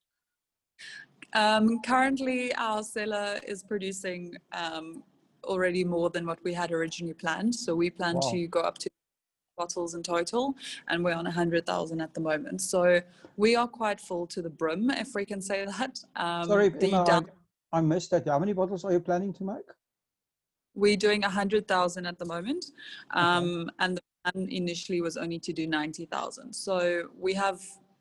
Um, 1.32 1.80
currently, 1.80 2.54
our 2.56 2.82
cellar 2.82 3.40
is 3.46 3.62
producing 3.62 4.34
um, 4.52 5.02
already 5.44 5.84
more 5.84 6.10
than 6.10 6.26
what 6.26 6.38
we 6.44 6.52
had 6.52 6.70
originally 6.70 7.14
planned. 7.14 7.54
So 7.54 7.74
we 7.74 7.88
plan 7.88 8.16
wow. 8.16 8.30
to 8.30 8.46
go 8.46 8.60
up 8.60 8.76
to 8.76 8.90
bottles 9.56 9.94
in 9.94 10.02
total, 10.02 10.56
and 10.88 11.04
we're 11.04 11.14
on 11.14 11.24
100,000 11.24 12.00
at 12.00 12.14
the 12.14 12.20
moment. 12.20 12.60
So 12.60 13.00
we 13.36 13.56
are 13.56 13.68
quite 13.68 14.00
full 14.00 14.26
to 14.28 14.42
the 14.42 14.50
brim, 14.50 14.90
if 14.90 15.14
we 15.14 15.24
can 15.24 15.40
say 15.40 15.64
that. 15.64 16.00
Um, 16.16 16.48
Sorry, 16.48 16.70
down- 16.70 17.30
I, 17.72 17.78
I 17.78 17.80
missed 17.80 18.10
that. 18.10 18.26
How 18.26 18.38
many 18.38 18.52
bottles 18.52 18.84
are 18.84 18.92
you 18.92 19.00
planning 19.00 19.32
to 19.34 19.44
make? 19.44 19.68
We're 20.74 20.96
doing 20.96 21.20
100,000 21.22 22.06
at 22.06 22.18
the 22.18 22.24
moment, 22.24 22.64
um, 23.12 23.44
okay. 23.44 23.70
and 23.80 23.96
the 23.98 24.02
plan 24.24 24.48
initially 24.48 25.02
was 25.02 25.16
only 25.16 25.38
to 25.40 25.52
do 25.52 25.66
90,000. 25.66 26.52
So 26.52 27.08
we 27.18 27.34
have 27.34 27.60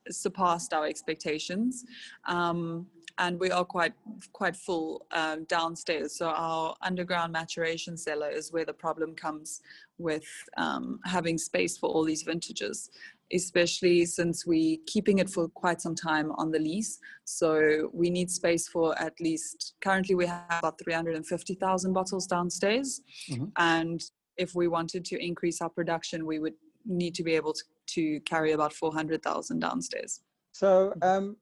surpassed 0.09 0.73
our 0.73 0.85
expectations. 0.85 1.83
Um, 2.25 2.87
and 3.17 3.39
we 3.39 3.51
are 3.51 3.65
quite 3.65 3.93
quite 4.33 4.55
full 4.55 5.05
um, 5.11 5.45
downstairs. 5.45 6.17
So 6.17 6.27
our 6.27 6.75
underground 6.81 7.33
maturation 7.33 7.97
cellar 7.97 8.29
is 8.29 8.51
where 8.51 8.65
the 8.65 8.73
problem 8.73 9.15
comes 9.15 9.61
with 9.97 10.25
um, 10.57 10.99
having 11.05 11.37
space 11.37 11.77
for 11.77 11.89
all 11.89 12.03
these 12.03 12.23
vintages, 12.23 12.89
especially 13.33 14.05
since 14.05 14.45
we 14.45 14.81
keeping 14.87 15.19
it 15.19 15.29
for 15.29 15.47
quite 15.49 15.81
some 15.81 15.95
time 15.95 16.31
on 16.33 16.51
the 16.51 16.59
lees. 16.59 16.99
So 17.25 17.89
we 17.93 18.09
need 18.09 18.29
space 18.29 18.67
for 18.67 18.97
at 18.99 19.19
least 19.19 19.75
currently 19.81 20.15
we 20.15 20.25
have 20.25 20.59
about 20.59 20.79
350,000 20.83 21.93
bottles 21.93 22.27
downstairs, 22.27 23.01
mm-hmm. 23.29 23.45
and 23.57 24.01
if 24.37 24.55
we 24.55 24.67
wanted 24.67 25.05
to 25.05 25.23
increase 25.23 25.61
our 25.61 25.69
production, 25.69 26.25
we 26.25 26.39
would 26.39 26.55
need 26.85 27.13
to 27.15 27.23
be 27.23 27.35
able 27.35 27.53
to, 27.53 27.63
to 27.87 28.19
carry 28.21 28.53
about 28.53 28.73
400,000 28.73 29.59
downstairs. 29.59 30.21
So 30.51 30.93
um, 31.01 31.37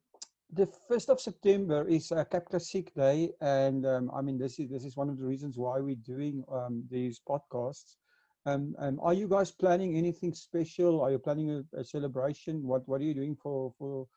the 0.52 0.66
first 0.88 1.10
of 1.10 1.22
September 1.22 1.88
is 1.88 2.12
a 2.12 2.26
Cap 2.26 2.50
Classique 2.50 2.94
Day, 2.96 3.32
and 3.42 3.86
um, 3.86 4.12
I 4.14 4.22
mean 4.22 4.38
this 4.38 4.60
is 4.60 4.70
this 4.70 4.84
is 4.84 4.98
one 4.98 5.10
of 5.10 5.18
the 5.18 5.26
reasons 5.26 5.58
why 5.58 5.80
we're 5.80 5.96
doing 5.96 6.44
um, 6.52 6.84
these 6.90 7.22
podcasts. 7.28 7.98
Um, 8.46 8.76
um, 8.80 9.00
are 9.04 9.14
you 9.14 9.28
guys 9.28 9.52
planning 9.52 9.96
anything 9.96 10.34
special? 10.34 11.02
Are 11.02 11.12
you 11.12 11.20
planning 11.20 11.52
a, 11.52 11.80
a 11.80 11.84
celebration? 11.84 12.64
What 12.64 12.88
What 12.88 13.02
are 13.02 13.04
you 13.04 13.14
doing 13.14 13.36
for 13.36 13.74
for 13.78 14.08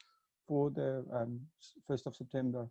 for 0.49 0.71
the 0.71 1.05
um, 1.13 1.41
first 1.87 2.07
of 2.07 2.17
September? 2.17 2.67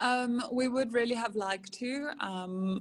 Um, 0.00 0.42
we 0.50 0.66
would 0.66 0.92
really 0.92 1.14
have 1.14 1.36
liked 1.36 1.72
to. 1.74 2.10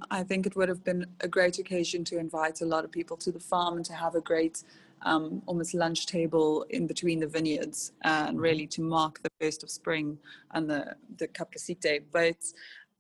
I 0.10 0.24
think 0.24 0.48
it 0.48 0.56
would 0.56 0.70
have 0.70 0.84
been 0.84 1.06
a 1.20 1.27
great 1.27 1.60
occasion 1.60 2.03
to 2.06 2.18
invite 2.18 2.62
a 2.62 2.65
lot 2.65 2.84
of 2.84 2.91
people 2.91 3.15
to 3.18 3.32
the 3.32 3.39
farm 3.39 3.75
and 3.75 3.86
to 3.86 3.94
have 3.94 4.15
a 4.15 4.22
great 4.22 4.63
um, 5.03 5.41
almost 5.46 5.74
lunch 5.74 6.05
table 6.05 6.65
in 6.70 6.88
between 6.88 7.20
the 7.20 7.27
vineyards 7.27 7.93
and 8.03 8.29
mm-hmm. 8.29 8.38
really 8.38 8.67
to 8.67 8.81
mark 8.81 9.22
the 9.24 9.29
first 9.39 9.63
of 9.63 9.70
spring 9.70 10.17
and 10.53 10.70
the, 10.70 10.96
the 11.17 11.27
Cap 11.27 11.51
Classique 11.51 11.81
Day. 11.81 12.00
But 12.12 12.38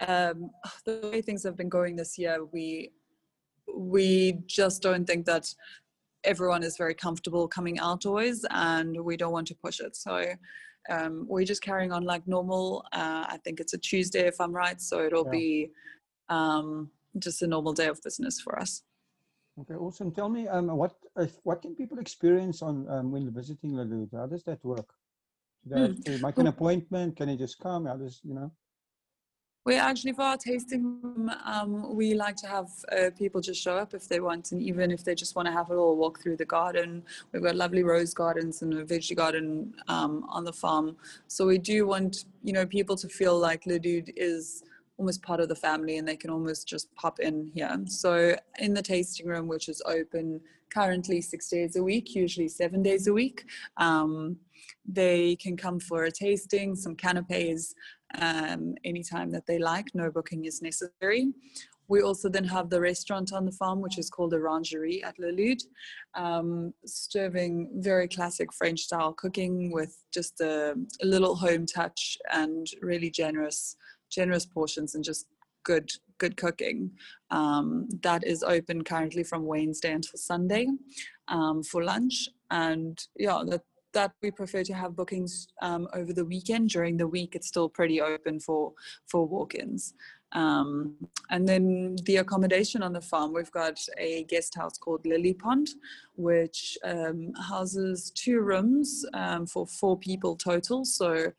um, 0.07 0.51
the 0.85 1.09
way 1.11 1.21
things 1.21 1.43
have 1.43 1.55
been 1.55 1.69
going 1.69 1.95
this 1.95 2.17
year, 2.17 2.45
we 2.45 2.91
we 3.73 4.39
just 4.47 4.81
don't 4.81 5.05
think 5.05 5.25
that 5.25 5.53
everyone 6.23 6.63
is 6.63 6.77
very 6.77 6.93
comfortable 6.93 7.47
coming 7.47 7.79
outdoors 7.79 8.45
and 8.49 8.99
we 9.03 9.15
don't 9.17 9.31
want 9.31 9.47
to 9.47 9.55
push 9.55 9.79
it. 9.79 9.95
So 9.95 10.25
um, 10.89 11.25
we're 11.27 11.45
just 11.45 11.61
carrying 11.61 11.91
on 11.91 12.03
like 12.03 12.27
normal. 12.27 12.85
Uh, 12.91 13.25
I 13.27 13.37
think 13.43 13.59
it's 13.59 13.73
a 13.73 13.77
Tuesday 13.77 14.27
if 14.27 14.39
I'm 14.39 14.51
right. 14.51 14.81
So 14.81 15.03
it'll 15.05 15.25
yeah. 15.25 15.31
be 15.31 15.71
um, 16.29 16.89
just 17.19 17.41
a 17.41 17.47
normal 17.47 17.73
day 17.73 17.87
of 17.87 18.01
business 18.03 18.39
for 18.39 18.59
us. 18.59 18.83
Okay, 19.61 19.75
awesome. 19.75 20.11
Tell 20.11 20.29
me, 20.29 20.47
um, 20.47 20.67
what 20.67 20.95
if, 21.17 21.37
what 21.43 21.61
can 21.61 21.75
people 21.75 21.99
experience 21.99 22.63
on 22.63 22.89
um, 22.89 23.11
when 23.11 23.31
visiting 23.31 23.75
Le 23.75 23.83
Lude? 23.83 24.09
How 24.13 24.25
does 24.25 24.43
that 24.45 24.63
work? 24.65 24.89
Do 25.67 25.75
they 25.75 25.87
hmm. 25.87 26.01
to 26.01 26.25
make 26.25 26.37
an 26.39 26.47
appointment? 26.47 27.15
Can 27.15 27.27
they 27.27 27.35
just 27.35 27.59
come? 27.59 27.85
How 27.85 27.95
does 27.95 28.21
you 28.23 28.33
know? 28.33 28.51
We 29.63 29.75
actually, 29.75 30.13
for 30.13 30.23
our 30.23 30.37
tasting 30.37 30.99
room, 31.03 31.29
um, 31.45 31.95
we 31.95 32.15
like 32.15 32.35
to 32.37 32.47
have 32.47 32.69
uh, 32.91 33.11
people 33.15 33.41
just 33.41 33.61
show 33.61 33.77
up 33.77 33.93
if 33.93 34.07
they 34.07 34.19
want, 34.19 34.51
and 34.51 34.59
even 34.59 34.89
if 34.89 35.03
they 35.03 35.13
just 35.13 35.35
want 35.35 35.45
to 35.47 35.51
have 35.51 35.69
a 35.69 35.73
little 35.73 35.97
walk 35.97 36.19
through 36.19 36.37
the 36.37 36.45
garden. 36.45 37.03
We've 37.31 37.43
got 37.43 37.55
lovely 37.55 37.83
rose 37.83 38.15
gardens 38.15 38.63
and 38.63 38.73
a 38.73 38.83
veggie 38.83 39.15
garden 39.15 39.75
um, 39.87 40.25
on 40.29 40.45
the 40.45 40.53
farm. 40.53 40.97
So 41.27 41.45
we 41.45 41.59
do 41.59 41.85
want, 41.85 42.25
you 42.43 42.53
know, 42.53 42.65
people 42.65 42.95
to 42.95 43.07
feel 43.07 43.37
like 43.37 43.67
Le 43.67 43.73
Lude 43.73 44.11
is 44.17 44.63
almost 45.01 45.23
part 45.23 45.39
of 45.39 45.49
the 45.49 45.55
family 45.55 45.97
and 45.97 46.07
they 46.07 46.15
can 46.15 46.29
almost 46.29 46.67
just 46.67 46.93
pop 46.93 47.19
in 47.19 47.49
here. 47.55 47.75
So 47.87 48.35
in 48.59 48.75
the 48.75 48.83
tasting 48.83 49.25
room, 49.25 49.47
which 49.47 49.67
is 49.67 49.81
open 49.87 50.39
currently 50.71 51.21
six 51.21 51.49
days 51.49 51.75
a 51.75 51.81
week, 51.81 52.13
usually 52.13 52.47
seven 52.47 52.83
days 52.83 53.07
a 53.07 53.13
week, 53.13 53.43
um, 53.77 54.37
they 54.87 55.37
can 55.37 55.57
come 55.57 55.79
for 55.79 56.03
a 56.03 56.11
tasting, 56.11 56.75
some 56.75 56.95
canapes, 56.95 57.73
um, 58.19 58.75
anytime 58.83 59.31
that 59.31 59.47
they 59.47 59.57
like. 59.57 59.87
No 59.95 60.11
booking 60.11 60.45
is 60.45 60.61
necessary. 60.61 61.33
We 61.87 62.03
also 62.03 62.29
then 62.29 62.45
have 62.45 62.69
the 62.69 62.79
restaurant 62.79 63.33
on 63.33 63.45
the 63.45 63.51
farm, 63.51 63.81
which 63.81 63.97
is 63.97 64.09
called 64.09 64.33
Orangerie 64.33 65.03
at 65.03 65.17
Le 65.17 65.31
Lude, 65.31 65.63
um, 66.13 66.73
serving 66.85 67.69
very 67.79 68.07
classic 68.07 68.53
French 68.53 68.81
style 68.81 69.13
cooking 69.13 69.71
with 69.73 69.97
just 70.13 70.39
a, 70.41 70.75
a, 71.01 71.05
little 71.05 71.35
home 71.35 71.65
touch 71.65 72.17
and 72.31 72.67
really 72.81 73.09
generous 73.09 73.75
generous 74.11 74.45
portions 74.45 74.95
and 74.95 75.03
just 75.03 75.27
good 75.63 75.91
good 76.17 76.37
cooking. 76.37 76.91
Um, 77.31 77.87
that 78.03 78.23
is 78.25 78.43
open 78.43 78.83
currently 78.83 79.23
from 79.23 79.45
Wednesday 79.45 79.91
until 79.91 80.17
Sunday 80.17 80.67
um, 81.27 81.63
for 81.63 81.83
lunch, 81.83 82.29
and 82.49 82.99
yeah, 83.15 83.41
that 83.47 83.63
that 83.93 84.11
we 84.21 84.31
prefer 84.31 84.63
to 84.63 84.73
have 84.73 84.95
bookings 84.95 85.47
um, 85.61 85.87
over 85.93 86.13
the 86.13 86.25
weekend. 86.25 86.69
During 86.69 86.97
the 86.97 87.07
week, 87.07 87.35
it's 87.35 87.47
still 87.47 87.69
pretty 87.69 88.01
open 88.01 88.39
for 88.39 88.73
for 89.07 89.27
walk-ins. 89.27 89.93
Um, 90.33 90.95
and 91.29 91.45
then 91.47 91.97
the 92.05 92.17
accommodation 92.17 92.81
on 92.83 92.93
the 92.93 93.01
farm, 93.01 93.33
we've 93.33 93.51
got 93.51 93.77
a 93.97 94.23
guest 94.23 94.55
house 94.55 94.77
called 94.77 95.05
Lily 95.05 95.33
Pond, 95.33 95.67
which 96.15 96.77
um, 96.85 97.33
houses 97.33 98.11
two 98.15 98.39
rooms 98.39 99.05
um, 99.13 99.45
for 99.45 99.67
four 99.67 99.97
people 99.97 100.37
total. 100.37 100.85
So 100.85 101.33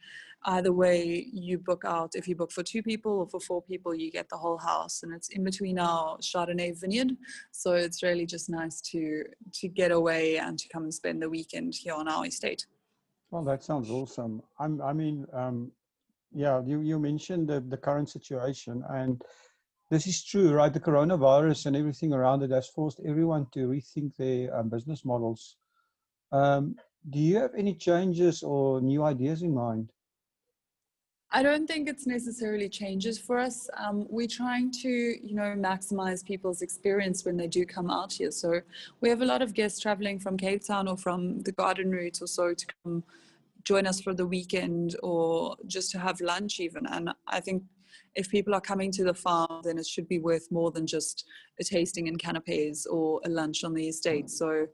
either 0.46 0.72
way 0.72 1.26
you 1.32 1.58
book 1.58 1.84
out 1.87 2.14
if 2.14 2.26
you 2.26 2.34
book 2.34 2.50
for 2.50 2.62
two 2.62 2.82
people 2.82 3.12
or 3.20 3.28
for 3.28 3.40
four 3.40 3.62
people 3.62 3.94
you 3.94 4.11
get 4.11 4.28
the 4.28 4.37
whole 4.37 4.58
house 4.58 5.02
and 5.02 5.12
it's 5.12 5.28
in 5.28 5.44
between 5.44 5.78
our 5.78 6.18
chardonnay 6.18 6.78
vineyard. 6.78 7.16
So 7.52 7.75
it's 7.75 8.02
really 8.02 8.26
just 8.26 8.50
nice 8.50 8.80
to 8.92 9.25
to 9.54 9.68
get 9.68 9.92
away 9.92 10.38
and 10.38 10.58
to 10.58 10.68
come 10.68 10.84
and 10.84 10.94
spend 10.94 11.22
the 11.22 11.30
weekend 11.30 11.75
here 11.75 11.94
on 11.94 12.08
our 12.08 12.26
estate. 12.26 12.66
Well 13.30 13.44
that 13.44 13.62
sounds 13.62 13.90
awesome. 13.90 14.42
I'm, 14.58 14.80
i 14.82 14.92
mean 14.92 15.26
um, 15.32 15.70
yeah 16.34 16.62
you, 16.64 16.80
you 16.80 16.99
mentioned 16.99 17.49
the, 17.49 17.61
the 17.61 17.76
current 17.76 18.08
situation 18.08 18.82
and 18.90 19.22
this 19.90 20.06
is 20.06 20.25
true 20.25 20.52
right? 20.52 20.72
The 20.72 20.80
coronavirus 20.80 21.66
and 21.66 21.76
everything 21.76 22.12
around 22.12 22.42
it 22.42 22.50
has 22.50 22.68
forced 22.68 23.00
everyone 23.06 23.46
to 23.52 23.68
rethink 23.68 24.16
their 24.16 24.54
um, 24.56 24.70
business 24.70 25.04
models. 25.04 25.56
Um, 26.32 26.76
do 27.11 27.18
you 27.18 27.37
have 27.37 27.50
any 27.56 27.75
changes 27.75 28.42
or 28.42 28.80
new 28.80 29.02
ideas 29.02 29.42
in 29.42 29.52
mind 29.52 29.90
I 31.34 31.42
don't 31.42 31.66
think 31.66 31.88
it's 31.88 32.06
necessarily 32.06 32.68
changes 32.68 33.18
for 33.18 33.38
us. 33.38 33.70
Um, 33.78 34.06
we're 34.10 34.26
trying 34.26 34.70
to, 34.82 34.88
you 34.88 35.34
know, 35.34 35.54
maximize 35.56 36.22
people's 36.22 36.60
experience 36.60 37.24
when 37.24 37.38
they 37.38 37.46
do 37.46 37.64
come 37.64 37.90
out 37.90 38.12
here. 38.12 38.30
So 38.30 38.60
we 39.00 39.08
have 39.08 39.22
a 39.22 39.24
lot 39.24 39.40
of 39.40 39.54
guests 39.54 39.80
traveling 39.80 40.18
from 40.18 40.36
Cape 40.36 40.62
Town 40.62 40.88
or 40.88 40.96
from 40.98 41.40
the 41.40 41.52
Garden 41.52 41.90
Route 41.90 42.20
or 42.20 42.26
so 42.26 42.52
to 42.52 42.66
come 42.84 43.02
join 43.64 43.86
us 43.86 43.98
for 43.98 44.12
the 44.12 44.26
weekend 44.26 44.96
or 45.02 45.56
just 45.66 45.90
to 45.92 45.98
have 45.98 46.20
lunch 46.20 46.60
even. 46.60 46.86
And 46.86 47.10
I 47.26 47.40
think 47.40 47.62
if 48.14 48.28
people 48.28 48.54
are 48.54 48.60
coming 48.60 48.92
to 48.92 49.04
the 49.04 49.14
farm, 49.14 49.62
then 49.64 49.78
it 49.78 49.86
should 49.86 50.08
be 50.08 50.18
worth 50.18 50.52
more 50.52 50.70
than 50.70 50.86
just 50.86 51.24
a 51.58 51.64
tasting 51.64 52.08
in 52.08 52.16
canapes 52.18 52.84
or 52.84 53.22
a 53.24 53.30
lunch 53.30 53.64
on 53.64 53.72
the 53.72 53.88
estate. 53.88 54.28
So 54.28 54.66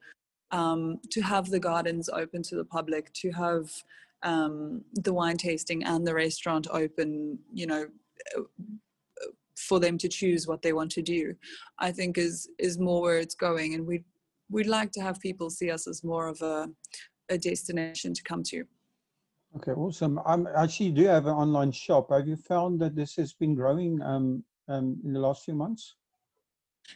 um, 0.50 0.98
to 1.12 1.20
have 1.20 1.50
the 1.50 1.60
gardens 1.60 2.08
open 2.08 2.42
to 2.44 2.56
the 2.56 2.64
public, 2.64 3.12
to 3.12 3.30
have 3.30 3.70
um, 4.22 4.82
the 4.94 5.12
wine 5.12 5.36
tasting 5.36 5.84
and 5.84 6.06
the 6.06 6.14
restaurant 6.14 6.66
open, 6.70 7.38
you 7.52 7.66
know, 7.66 7.86
for 9.56 9.80
them 9.80 9.98
to 9.98 10.08
choose 10.08 10.46
what 10.46 10.62
they 10.62 10.72
want 10.72 10.90
to 10.92 11.02
do, 11.02 11.34
I 11.78 11.92
think 11.92 12.18
is 12.18 12.48
is 12.58 12.78
more 12.78 13.02
where 13.02 13.18
it's 13.18 13.34
going, 13.34 13.74
and 13.74 13.86
we 13.86 14.04
we'd 14.50 14.66
like 14.66 14.92
to 14.92 15.00
have 15.00 15.20
people 15.20 15.50
see 15.50 15.70
us 15.70 15.86
as 15.86 16.04
more 16.04 16.28
of 16.28 16.40
a 16.42 16.68
a 17.28 17.38
destination 17.38 18.14
to 18.14 18.22
come 18.22 18.42
to. 18.42 18.64
Okay, 19.56 19.72
awesome. 19.72 20.20
Um, 20.26 20.48
actually, 20.56 20.90
do 20.92 21.04
have 21.04 21.26
an 21.26 21.34
online 21.34 21.72
shop. 21.72 22.10
Have 22.10 22.28
you 22.28 22.36
found 22.36 22.80
that 22.80 22.94
this 22.94 23.16
has 23.16 23.32
been 23.32 23.54
growing 23.54 24.00
um, 24.02 24.44
um, 24.68 25.00
in 25.04 25.12
the 25.12 25.20
last 25.20 25.44
few 25.44 25.54
months? 25.54 25.96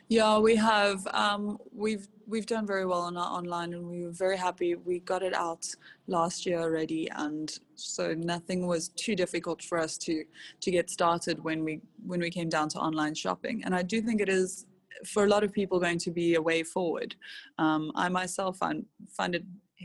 Yeah, 0.08 0.38
we 0.38 0.56
have. 0.56 1.06
Um, 1.08 1.58
we've 1.72 2.08
we've 2.26 2.46
done 2.46 2.66
very 2.66 2.86
well 2.86 3.02
on 3.02 3.16
our 3.16 3.30
online, 3.38 3.72
and 3.74 3.86
we 3.88 4.04
were 4.04 4.12
very 4.12 4.36
happy. 4.36 4.74
We 4.74 5.00
got 5.00 5.22
it 5.22 5.34
out 5.34 5.66
last 6.06 6.46
year 6.46 6.60
already, 6.60 7.10
and 7.16 7.52
so 7.74 8.14
nothing 8.14 8.66
was 8.66 8.88
too 8.90 9.14
difficult 9.14 9.62
for 9.62 9.78
us 9.78 9.98
to 9.98 10.24
to 10.60 10.70
get 10.70 10.90
started 10.90 11.42
when 11.42 11.64
we 11.64 11.80
when 12.06 12.20
we 12.20 12.30
came 12.30 12.48
down 12.48 12.68
to 12.70 12.78
online 12.78 13.14
shopping. 13.14 13.62
And 13.64 13.74
I 13.74 13.82
do 13.82 14.00
think 14.00 14.20
it 14.20 14.28
is 14.28 14.66
for 15.06 15.24
a 15.24 15.28
lot 15.28 15.44
of 15.44 15.52
people 15.52 15.80
going 15.80 15.98
to 15.98 16.10
be 16.10 16.34
a 16.34 16.42
way 16.42 16.62
forward. 16.62 17.14
Um, 17.58 17.92
I 17.94 18.08
myself 18.08 18.58
find 18.58 18.84
find 19.08 19.34
it 19.34 19.44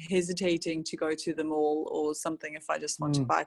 hesitating 0.09 0.83
to 0.83 0.97
go 0.97 1.15
to 1.15 1.33
the 1.33 1.43
mall 1.43 1.89
or 1.91 2.13
something 2.13 2.53
if 2.53 2.69
I 2.69 2.77
just 2.77 2.99
want 2.99 3.15
mm. 3.15 3.19
to 3.19 3.25
buy 3.25 3.45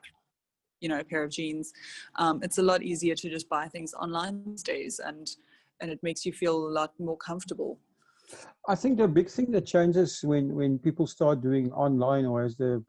you 0.81 0.89
know 0.89 0.99
a 0.99 1.03
pair 1.03 1.23
of 1.23 1.31
jeans. 1.31 1.71
Um, 2.15 2.41
it's 2.43 2.57
a 2.57 2.63
lot 2.63 2.83
easier 2.83 3.15
to 3.15 3.29
just 3.29 3.47
buy 3.47 3.67
things 3.67 3.93
online 3.93 4.43
these 4.45 4.63
days, 4.63 4.99
and 4.99 5.29
and 5.81 5.91
it 5.91 5.99
makes 6.03 6.25
you 6.25 6.31
feel 6.31 6.67
a 6.67 6.71
lot 6.79 6.93
more 6.99 7.17
comfortable. 7.17 7.79
I 8.67 8.75
think 8.75 8.97
the 8.97 9.07
big 9.07 9.29
thing 9.29 9.51
that 9.51 9.65
changes 9.65 10.21
when 10.23 10.53
when 10.53 10.79
people 10.79 11.07
start 11.07 11.41
doing 11.41 11.71
online, 11.73 12.25
or 12.25 12.43
as 12.43 12.55
the 12.55 12.83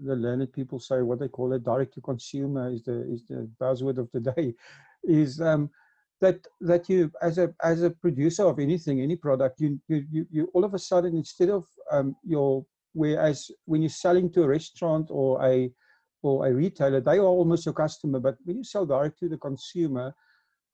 the 0.00 0.14
learned 0.14 0.52
people 0.52 0.78
say, 0.78 1.02
what 1.02 1.18
they 1.18 1.28
call 1.28 1.52
it, 1.54 1.64
direct 1.64 1.94
to 1.94 2.00
consumer 2.00 2.70
is 2.70 2.82
the 2.82 3.10
is 3.12 3.24
the 3.26 3.48
buzzword 3.60 3.98
of 3.98 4.10
the 4.12 4.20
day, 4.20 4.54
is 5.04 5.40
um, 5.40 5.70
that 6.20 6.46
that 6.60 6.88
you 6.88 7.10
as 7.22 7.38
a 7.38 7.52
as 7.62 7.82
a 7.82 7.90
producer 7.90 8.44
of 8.44 8.58
anything, 8.58 9.00
any 9.00 9.16
product, 9.16 9.60
you 9.60 9.80
you 9.88 10.04
you, 10.10 10.26
you 10.30 10.50
all 10.54 10.64
of 10.64 10.74
a 10.74 10.78
sudden 10.78 11.16
instead 11.16 11.48
of 11.48 11.64
um, 11.90 12.14
your 12.24 12.64
whereas 12.92 13.50
when 13.64 13.82
you're 13.82 13.88
selling 13.88 14.30
to 14.32 14.42
a 14.42 14.48
restaurant 14.48 15.08
or 15.10 15.44
a 15.44 15.70
or 16.22 16.46
a 16.46 16.52
retailer, 16.52 17.00
they 17.00 17.18
are 17.18 17.32
almost 17.40 17.66
your 17.66 17.74
customer. 17.74 18.20
But 18.20 18.36
when 18.44 18.58
you 18.58 18.64
sell 18.64 18.86
direct 18.86 19.18
to 19.20 19.28
the 19.28 19.38
consumer, 19.38 20.14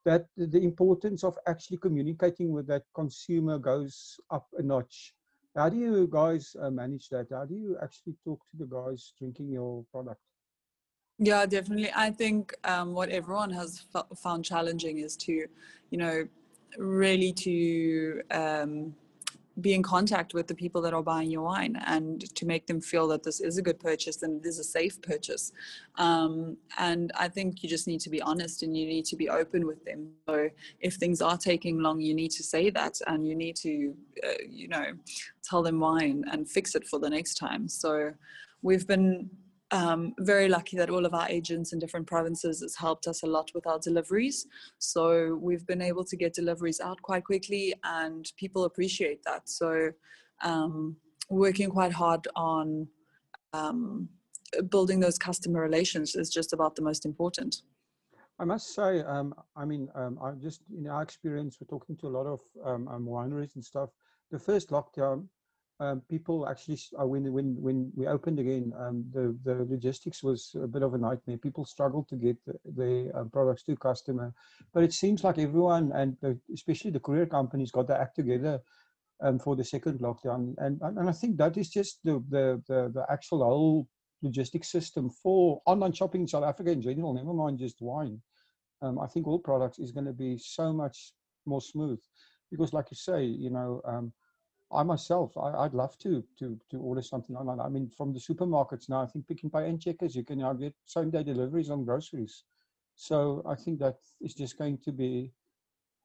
that 0.05 0.27
the 0.37 0.63
importance 0.63 1.25
of 1.25 1.39
actually 1.47 1.79
communicating 1.79 2.53
with 2.53 2.67
that 2.67 2.83
consumer 2.95 3.59
goes 3.59 4.19
up 4.31 4.47
a 4.59 4.63
notch. 4.63 5.15
How 5.57 5.69
do 5.69 5.77
you 5.77 6.09
guys 6.11 6.57
uh, 6.61 6.71
manage 6.71 7.09
that? 7.11 7.27
How 7.31 7.45
do 7.45 7.55
you 7.55 7.77
actually 7.83 8.15
talk 8.25 8.41
to 8.51 8.57
the 8.57 8.67
guys 8.67 9.13
drinking 9.19 9.51
your 9.51 9.85
product? 9.93 10.21
Yeah, 11.19 11.47
definitely. 11.47 11.91
I 11.95 12.11
think 12.11 12.55
um, 12.65 12.95
what 12.95 13.11
everyone 13.11 13.51
has 13.51 13.85
found 14.17 14.45
challenging 14.45 14.99
is 14.99 15.17
to, 15.19 15.47
you 15.91 15.99
know, 15.99 16.27
really 16.79 17.33
to 17.35 18.23
um, 18.31 18.95
be 19.61 19.75
in 19.75 19.83
contact 19.83 20.35
with 20.35 20.47
the 20.47 20.55
people 20.55 20.81
that 20.83 20.95
are 20.95 21.03
buying 21.03 21.31
your 21.31 21.43
wine 21.43 21.77
and 21.87 22.35
to 22.35 22.47
make 22.47 22.67
them 22.67 22.81
feel 22.81 23.07
that 23.09 23.23
this 23.23 23.41
is 23.41 23.59
a 23.59 23.63
good 23.63 23.79
purchase 23.79 24.23
and 24.23 24.43
this 24.43 24.55
is 24.55 24.61
a 24.61 24.65
safe 24.65 25.01
purchase. 25.03 25.53
Um, 25.97 26.57
and 26.79 27.13
I 27.17 27.29
think 27.29 27.63
you 27.63 27.69
just 27.69 27.87
need 27.87 28.01
to 28.01 28.11
be 28.11 28.23
honest 28.23 28.63
and 28.63 28.77
you 28.77 28.87
need 28.87 29.05
to 29.07 29.17
be 29.17 29.29
open 29.29 29.67
with 29.67 29.85
them. 29.85 30.11
So 30.29 30.49
if 30.81 30.95
things 30.95 31.21
are 31.21 31.37
taking 31.37 31.81
long, 31.81 32.01
you 32.01 32.15
need 32.15 32.31
to 32.33 32.43
say 32.43 32.71
that 32.71 32.99
and 33.07 33.27
you 33.27 33.35
need 33.35 33.57
to, 33.57 33.95
uh, 34.25 34.43
you 34.49 34.69
know, 34.69 34.87
tell 35.43 35.63
them 35.63 35.81
why 35.81 36.05
and, 36.05 36.25
and 36.31 36.49
fix 36.49 36.75
it 36.75 36.87
for 36.87 36.99
the 36.99 37.11
next 37.11 37.35
time. 37.35 37.69
So 37.69 38.13
we've 38.63 38.87
been 38.87 39.29
um, 39.73 40.15
very 40.19 40.49
lucky 40.49 40.77
that 40.77 40.91
all 40.91 41.07
of 41.07 41.15
our 41.15 41.29
agents 41.29 41.73
in 41.73 41.79
different 41.79 42.07
provinces 42.07 42.61
has 42.61 42.77
helped 42.77 43.07
us 43.07 43.23
a 43.23 43.27
lot 43.27 43.51
with 43.55 43.67
our 43.67 43.79
deliveries. 43.79 44.47
So 44.79 45.35
we've 45.41 45.67
been 45.67 45.83
able 45.83 46.05
to 46.05 46.17
get 46.17 46.35
deliveries 46.35 46.79
out 46.81 47.01
quite 47.01 47.25
quickly, 47.25 47.75
and 47.83 48.31
people 48.37 48.65
appreciate 48.65 49.25
that. 49.25 49.49
So 49.49 49.91
um, 50.43 50.97
working 51.31 51.71
quite 51.71 51.93
hard 51.93 52.29
on 52.37 52.87
um, 53.55 54.09
building 54.69 55.01
those 55.01 55.19
customer 55.19 55.63
relations 55.63 56.15
is 56.15 56.29
just 56.29 56.53
about 56.53 56.77
the 56.77 56.83
most 56.83 57.07
important. 57.07 57.63
I 58.39 58.45
must 58.45 58.75
say, 58.75 59.01
um, 59.03 59.35
I 59.57 59.65
mean, 59.65 59.89
um, 59.95 60.19
I 60.23 60.33
just 60.33 60.63
in 60.77 60.87
our 60.89 61.03
experience, 61.03 61.59
we're 61.61 61.67
talking 61.67 61.97
to 61.99 62.09
a 62.09 62.15
lot 62.19 62.27
of 62.27 62.41
um, 62.65 62.87
wineries 63.07 63.55
and 63.55 63.65
stuff. 63.65 63.91
The 64.31 64.39
first 64.39 64.71
lockdown, 64.71 65.27
um, 65.83 66.01
people 66.09 66.49
actually 66.49 66.79
uh, 67.01 67.07
when 67.07 67.33
when 67.33 67.57
when 67.61 67.91
we 67.97 68.07
opened 68.07 68.39
again, 68.39 68.73
um, 68.79 69.05
the 69.13 69.37
the 69.43 69.67
logistics 69.69 70.23
was 70.23 70.55
a 70.63 70.69
bit 70.69 70.83
of 70.83 70.95
a 70.95 70.99
nightmare. 70.99 71.39
People 71.39 71.65
struggled 71.65 72.09
to 72.09 72.17
get 72.17 72.37
the, 72.47 72.55
the 72.81 72.93
uh, 73.19 73.25
products 73.25 73.65
to 73.65 73.75
customer, 73.75 74.33
but 74.73 74.85
it 74.85 74.93
seems 74.93 75.25
like 75.25 75.39
everyone 75.39 75.91
and 75.93 76.17
the, 76.21 76.39
especially 76.55 76.93
the 76.93 77.01
courier 77.01 77.27
companies 77.27 77.73
got 77.73 77.89
their 77.89 78.01
act 78.01 78.15
together 78.15 78.61
um, 79.23 79.41
for 79.41 79.57
the 79.57 79.65
second 79.65 79.99
lockdown, 79.99 80.55
and 80.59 80.81
and 80.83 81.09
I 81.11 81.13
think 81.13 81.37
that 81.39 81.57
is 81.57 81.69
just 81.69 81.99
the 82.05 82.23
the 82.29 82.63
the, 82.69 82.81
the 82.95 83.05
actual 83.11 83.43
whole 83.43 83.89
logistics 84.23 84.71
system 84.71 85.11
for 85.11 85.61
online 85.67 85.93
shopping 85.93 86.21
in 86.21 86.29
South 86.29 86.45
Africa 86.45 86.71
in 86.71 86.83
general. 86.83 87.13
Never 87.13 87.35
mind 87.35 87.59
just 87.59 87.83
wine. 87.83 88.23
Um, 88.83 89.01
I 89.01 89.09
think 89.09 89.27
all 89.27 89.41
products 89.41 89.81
is 89.81 89.91
going 89.91 90.07
to 90.07 90.13
be 90.13 90.39
so 90.39 90.73
much 90.73 91.13
more 91.45 91.61
smooth 91.61 92.01
because, 92.53 92.73
like 92.73 92.87
you 92.93 92.97
say, 92.97 93.25
you 93.25 93.51
know 93.51 93.81
um, 93.85 94.13
I 94.75 94.83
myself, 94.83 95.37
I, 95.37 95.63
would 95.63 95.75
love 95.75 95.99
to 95.99 96.25
to 96.39 96.59
to 96.71 96.77
order 96.79 97.03
something 97.03 97.37
online. 97.37 97.61
I 97.61 97.69
mean, 97.69 97.91
from 97.97 98.13
the 98.13 98.19
supermarkets 98.19 98.89
now, 98.89 99.03
I 99.03 99.07
think 99.07 99.29
Pick 99.29 99.45
n 99.45 99.51
Pay 99.51 99.77
Checkers, 99.79 100.17
you 100.17 100.25
can 100.25 100.39
now 100.39 100.53
get 100.53 100.75
same 100.87 101.11
day 101.11 101.23
deliveries 101.23 101.71
on 101.71 101.85
groceries. 101.85 102.45
So 102.95 103.43
I 103.47 103.55
think 103.55 103.79
that 103.81 103.97
is 104.21 104.35
just 104.35 104.59
going 104.59 104.79
to 104.85 104.93
be 104.93 105.33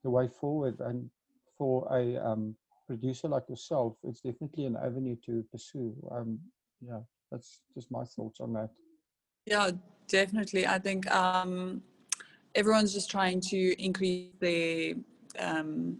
the 0.03 0.09
way 0.09 0.27
forward. 0.27 0.79
And 0.79 1.09
for 1.57 1.87
a 1.91 2.17
um, 2.17 2.55
producer 2.87 3.27
like 3.27 3.49
yourself, 3.49 3.97
it's 4.03 4.21
definitely 4.21 4.65
an 4.65 4.77
avenue 4.77 5.15
to 5.25 5.43
pursue. 5.51 5.95
Um, 6.11 6.39
yeah, 6.81 6.99
that's 7.31 7.59
just 7.73 7.91
my 7.91 8.03
thoughts 8.03 8.39
on 8.39 8.53
that. 8.53 8.69
Yeah, 9.45 9.71
definitely. 10.07 10.67
I 10.67 10.79
think 10.79 11.09
um, 11.11 11.81
everyone's 12.55 12.93
just 12.93 13.09
trying 13.09 13.41
to 13.41 13.81
increase 13.81 14.31
the 14.39 14.95
um, 15.39 15.97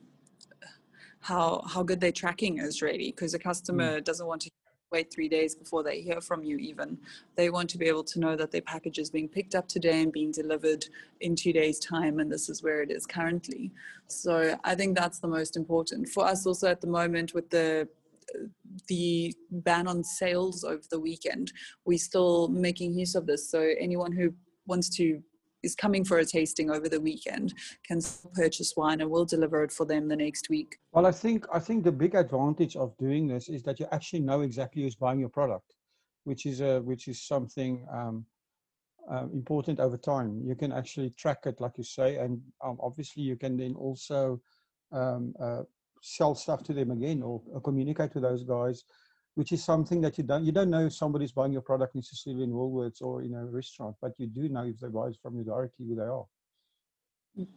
how 1.22 1.64
how 1.68 1.84
good 1.84 2.00
their 2.00 2.12
tracking 2.12 2.60
is 2.60 2.82
really 2.82 3.12
because 3.12 3.34
a 3.34 3.40
customer 3.40 4.00
mm. 4.00 4.04
doesn't 4.04 4.28
want 4.28 4.42
to 4.42 4.50
wait 4.92 5.12
three 5.12 5.28
days 5.28 5.54
before 5.54 5.84
they 5.84 6.02
hear 6.02 6.22
from 6.22 6.44
you 6.44 6.58
even. 6.58 6.98
They 7.36 7.50
want 7.50 7.70
to 7.72 7.78
be 7.78 7.88
able 7.88 8.06
to 8.06 8.20
know 8.20 8.36
that 8.36 8.52
their 8.52 8.62
package 8.62 9.00
is 9.00 9.10
being 9.10 9.28
picked 9.28 9.54
up 9.54 9.68
today 9.68 10.02
and 10.02 10.12
being 10.12 10.32
delivered 10.32 10.86
in 11.20 11.36
two 11.36 11.52
days 11.52 11.80
time 11.80 12.20
and 12.20 12.32
this 12.32 12.48
is 12.48 12.64
where 12.64 12.82
it 12.82 12.92
is 12.92 13.06
currently. 13.06 13.72
So 14.08 14.58
i 14.64 14.76
think 14.76 14.96
that's 14.96 15.20
the 15.20 15.28
most 15.28 15.58
important. 15.58 16.10
For 16.10 16.26
us 16.26 16.46
also 16.46 16.70
at 16.70 16.82
the 16.82 16.88
moment 16.88 17.34
with 17.34 17.50
the 17.50 17.88
the 18.88 19.34
ban 19.50 19.88
on 19.88 20.04
sales 20.04 20.66
over 20.66 20.84
the 20.90 21.00
weekend 21.00 21.54
we're 21.86 21.98
still 21.98 22.50
making 22.50 22.94
use 22.94 23.16
of 23.16 23.26
this. 23.26 23.50
So 23.50 23.60
anyone 23.80 24.12
who 24.12 24.34
wants 24.68 24.90
to 24.98 25.22
is 25.68 25.76
coming 25.76 26.04
for 26.10 26.18
a 26.20 26.26
tasting 26.26 26.68
over 26.76 26.88
the 26.90 27.02
weekend 27.10 27.54
can 27.88 28.00
purchase 28.34 28.74
wine 28.80 29.00
and 29.02 29.10
we'll 29.12 29.32
deliver 29.36 29.58
it 29.66 29.72
for 29.78 29.86
them 29.92 30.08
the 30.08 30.20
next 30.26 30.50
week. 30.50 30.70
Well, 30.94 31.06
I 31.12 31.16
think 31.24 31.40
I 31.58 31.60
think 31.68 31.84
the 31.84 31.98
big 32.04 32.14
advantage 32.16 32.76
of 32.84 32.98
doing 33.06 33.24
this 33.34 33.46
is 33.56 33.62
that 33.64 33.80
you 33.80 33.88
actually 33.98 34.24
know 34.30 34.40
exactly 34.50 34.82
who's 34.82 35.00
buying 35.06 35.20
your 35.20 35.34
product, 35.40 35.70
which 36.30 36.44
is 36.52 36.58
a 36.62 36.74
which 36.90 37.04
is 37.12 37.18
something 37.34 37.74
um, 38.00 38.16
uh, 39.14 39.26
important 39.42 39.80
over 39.86 39.98
time. 40.14 40.30
You 40.50 40.56
can 40.62 40.72
actually 40.72 41.12
track 41.22 41.42
it, 41.46 41.62
like 41.64 41.76
you 41.78 41.88
say, 42.00 42.10
and 42.24 42.34
um, 42.66 42.78
obviously 42.88 43.24
you 43.24 43.38
can 43.44 43.54
then 43.62 43.74
also 43.76 44.22
um, 44.92 45.34
uh, 45.46 45.64
sell 46.02 46.34
stuff 46.36 46.62
to 46.64 46.74
them 46.74 46.92
again 46.92 47.22
or, 47.22 47.42
or 47.54 47.62
communicate 47.62 48.14
with 48.14 48.24
those 48.24 48.44
guys 48.44 48.84
which 49.38 49.52
is 49.52 49.64
something 49.64 50.02
that 50.02 50.18
you 50.18 50.24
don't 50.24 50.44
you 50.44 50.52
don't 50.52 50.72
know 50.72 50.88
if 50.88 50.94
somebody's 50.94 51.32
buying 51.32 51.54
your 51.54 51.62
product 51.62 51.94
necessarily 51.94 52.44
in 52.44 52.52
Woolworths 52.52 53.04
or 53.04 53.22
in 53.22 53.36
a 53.36 53.46
restaurant, 53.46 53.96
but 54.02 54.14
you 54.18 54.26
do 54.26 54.50
know 54.50 54.64
if 54.64 54.80
they 54.80 54.88
buy 54.88 55.10
it 55.10 55.18
from 55.22 55.38
you 55.38 55.44
directly 55.44 55.86
who 55.86 55.96
they 55.96 56.10
are. 56.18 56.26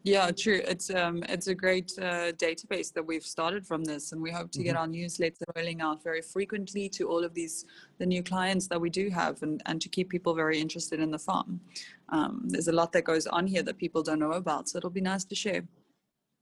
Yeah, 0.04 0.30
true. 0.30 0.60
It's 0.72 0.90
um 0.90 1.24
it's 1.26 1.46
a 1.46 1.54
great 1.54 1.90
uh, 1.98 2.32
database 2.46 2.92
that 2.92 3.06
we've 3.10 3.24
started 3.24 3.66
from 3.66 3.82
this, 3.82 4.12
and 4.12 4.20
we 4.20 4.30
hope 4.30 4.50
to 4.50 4.58
mm-hmm. 4.58 4.66
get 4.66 4.76
our 4.76 4.86
newsletter 4.86 5.46
rolling 5.56 5.80
out 5.80 6.04
very 6.04 6.20
frequently 6.20 6.86
to 6.90 7.08
all 7.08 7.24
of 7.24 7.32
these 7.32 7.64
the 7.98 8.04
new 8.04 8.22
clients 8.22 8.68
that 8.68 8.78
we 8.78 8.90
do 8.90 9.08
have, 9.08 9.42
and 9.42 9.62
and 9.64 9.80
to 9.80 9.88
keep 9.88 10.10
people 10.10 10.34
very 10.34 10.60
interested 10.60 11.00
in 11.00 11.10
the 11.10 11.22
farm. 11.30 11.62
Um, 12.10 12.44
there's 12.52 12.68
a 12.68 12.78
lot 12.80 12.92
that 12.92 13.04
goes 13.04 13.26
on 13.26 13.46
here 13.46 13.62
that 13.62 13.78
people 13.78 14.02
don't 14.02 14.18
know 14.18 14.32
about, 14.32 14.68
so 14.68 14.76
it'll 14.76 14.98
be 15.02 15.08
nice 15.12 15.24
to 15.24 15.34
share. 15.34 15.62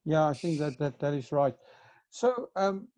Yeah, 0.05 0.27
I 0.27 0.35
think 0.35 0.59
that 0.59 0.79
that 0.81 0.98
that 0.98 1.14
is 1.14 1.31
right. 1.31 1.55
So 2.11 2.48
um, 2.57 2.88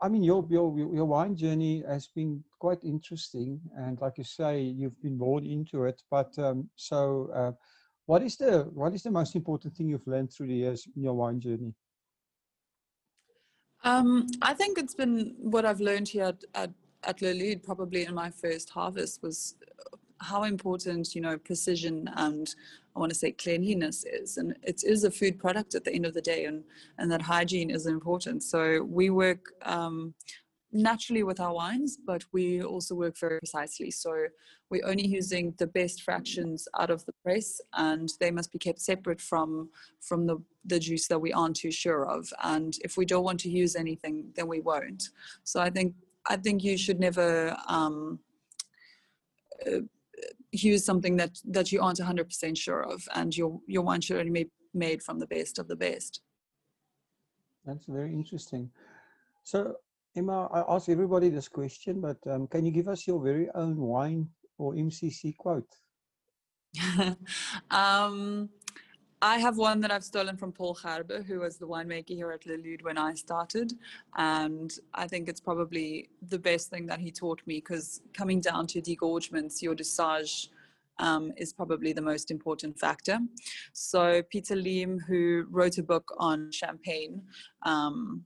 I 0.00 0.08
mean, 0.08 0.22
your, 0.22 0.46
your 0.48 0.76
your 0.78 1.04
wine 1.04 1.36
journey 1.36 1.82
has 1.86 2.06
been 2.08 2.42
quite 2.58 2.82
interesting, 2.82 3.60
and 3.76 4.00
like 4.00 4.16
you 4.16 4.24
say, 4.24 4.60
you've 4.60 5.00
been 5.02 5.18
born 5.18 5.44
into 5.44 5.84
it. 5.84 6.02
But 6.10 6.38
um, 6.38 6.70
so, 6.76 7.30
uh, 7.34 7.52
what 8.06 8.22
is 8.22 8.36
the 8.36 8.70
what 8.72 8.94
is 8.94 9.02
the 9.02 9.10
most 9.10 9.36
important 9.36 9.74
thing 9.74 9.88
you've 9.88 10.06
learned 10.06 10.32
through 10.32 10.46
the 10.46 10.54
years 10.54 10.86
in 10.96 11.02
your 11.02 11.14
wine 11.14 11.40
journey? 11.40 11.74
Um, 13.84 14.26
I 14.42 14.54
think 14.54 14.78
it's 14.78 14.94
been 14.94 15.34
what 15.38 15.64
I've 15.64 15.80
learned 15.80 16.08
here 16.08 16.24
at, 16.24 16.44
at, 16.54 16.70
at 17.04 17.62
probably 17.62 18.04
in 18.04 18.14
my 18.14 18.30
first 18.30 18.70
harvest 18.70 19.22
was 19.22 19.54
how 20.20 20.44
important 20.44 21.14
you 21.14 21.20
know 21.20 21.36
precision 21.38 22.10
and 22.16 22.54
I 22.96 22.98
want 22.98 23.12
to 23.12 23.18
say 23.18 23.32
cleanliness 23.32 24.04
is, 24.04 24.38
and 24.38 24.56
it 24.62 24.82
is 24.82 25.04
a 25.04 25.10
food 25.10 25.38
product 25.38 25.74
at 25.74 25.84
the 25.84 25.92
end 25.92 26.06
of 26.06 26.14
the 26.14 26.22
day, 26.22 26.46
and 26.46 26.64
and 26.98 27.12
that 27.12 27.22
hygiene 27.22 27.70
is 27.70 27.86
important. 27.86 28.42
So 28.42 28.82
we 28.82 29.10
work 29.10 29.52
um, 29.62 30.14
naturally 30.72 31.22
with 31.22 31.38
our 31.38 31.52
wines, 31.52 31.98
but 32.06 32.24
we 32.32 32.62
also 32.62 32.94
work 32.94 33.18
very 33.18 33.38
precisely. 33.38 33.90
So 33.90 34.26
we're 34.70 34.86
only 34.86 35.06
using 35.06 35.54
the 35.58 35.66
best 35.66 36.02
fractions 36.02 36.66
out 36.78 36.90
of 36.90 37.04
the 37.04 37.12
press, 37.22 37.60
and 37.74 38.10
they 38.18 38.30
must 38.30 38.50
be 38.50 38.58
kept 38.58 38.80
separate 38.80 39.20
from 39.20 39.68
from 40.00 40.26
the 40.26 40.38
the 40.64 40.80
juice 40.80 41.06
that 41.08 41.20
we 41.20 41.34
aren't 41.34 41.56
too 41.56 41.70
sure 41.70 42.06
of. 42.06 42.32
And 42.42 42.78
if 42.82 42.96
we 42.96 43.04
don't 43.04 43.24
want 43.24 43.40
to 43.40 43.50
use 43.50 43.76
anything, 43.76 44.32
then 44.34 44.48
we 44.48 44.60
won't. 44.60 45.10
So 45.44 45.60
I 45.60 45.68
think 45.68 45.94
I 46.26 46.36
think 46.36 46.64
you 46.64 46.78
should 46.78 46.98
never. 46.98 47.56
Um, 47.68 48.20
uh, 49.66 49.80
use 50.62 50.84
something 50.84 51.16
that 51.16 51.38
that 51.44 51.72
you 51.72 51.80
aren't 51.80 51.98
100% 51.98 52.56
sure 52.56 52.82
of 52.82 53.08
and 53.14 53.36
your 53.36 53.60
your 53.66 53.82
wine 53.82 54.00
should 54.00 54.18
only 54.18 54.44
be 54.44 54.50
made 54.74 55.02
from 55.02 55.18
the 55.18 55.26
best 55.26 55.58
of 55.58 55.68
the 55.68 55.76
best 55.76 56.20
that's 57.64 57.86
very 57.86 58.12
interesting 58.12 58.70
so 59.42 59.76
Emma, 60.16 60.48
I 60.50 60.74
ask 60.74 60.88
everybody 60.88 61.28
this 61.28 61.46
question, 61.46 62.00
but 62.00 62.16
um, 62.26 62.46
can 62.46 62.64
you 62.64 62.72
give 62.72 62.88
us 62.88 63.06
your 63.06 63.22
very 63.22 63.50
own 63.54 63.76
wine 63.76 64.30
or 64.56 64.72
MCC 64.72 65.36
quote? 65.36 65.68
um, 67.70 68.48
I 69.22 69.38
have 69.38 69.56
one 69.56 69.80
that 69.80 69.90
I've 69.90 70.04
stolen 70.04 70.36
from 70.36 70.52
Paul 70.52 70.78
Gerber, 70.80 71.22
who 71.22 71.40
was 71.40 71.56
the 71.56 71.66
winemaker 71.66 72.10
here 72.10 72.32
at 72.32 72.44
Le 72.44 72.56
Lude 72.56 72.82
when 72.82 72.98
I 72.98 73.14
started. 73.14 73.72
And 74.16 74.72
I 74.92 75.08
think 75.08 75.28
it's 75.28 75.40
probably 75.40 76.10
the 76.28 76.38
best 76.38 76.68
thing 76.68 76.86
that 76.86 77.00
he 77.00 77.10
taught 77.10 77.40
me 77.46 77.56
because 77.56 78.02
coming 78.12 78.40
down 78.40 78.66
to 78.68 78.82
degorgements, 78.82 79.62
your 79.62 79.74
dosage 79.74 80.50
um, 80.98 81.32
is 81.36 81.52
probably 81.52 81.92
the 81.94 82.02
most 82.02 82.30
important 82.30 82.78
factor. 82.78 83.18
So 83.72 84.22
Peter 84.22 84.54
Liem, 84.54 84.98
who 84.98 85.46
wrote 85.50 85.78
a 85.78 85.82
book 85.82 86.12
on 86.18 86.52
champagne, 86.52 87.22
um, 87.62 88.22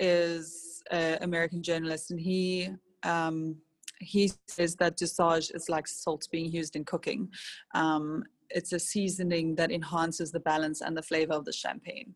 is 0.00 0.82
an 0.90 1.18
American 1.22 1.62
journalist, 1.62 2.10
and 2.10 2.20
he 2.20 2.70
um, 3.04 3.56
he 4.00 4.32
says 4.48 4.74
that 4.76 4.96
dosage 4.96 5.50
is 5.54 5.68
like 5.68 5.86
salt 5.86 6.26
being 6.32 6.50
used 6.50 6.74
in 6.74 6.84
cooking. 6.84 7.28
Um, 7.74 8.24
it's 8.54 8.72
a 8.72 8.78
seasoning 8.78 9.54
that 9.56 9.70
enhances 9.70 10.32
the 10.32 10.40
balance 10.40 10.80
and 10.80 10.96
the 10.96 11.02
flavor 11.02 11.34
of 11.34 11.44
the 11.44 11.52
champagne. 11.52 12.14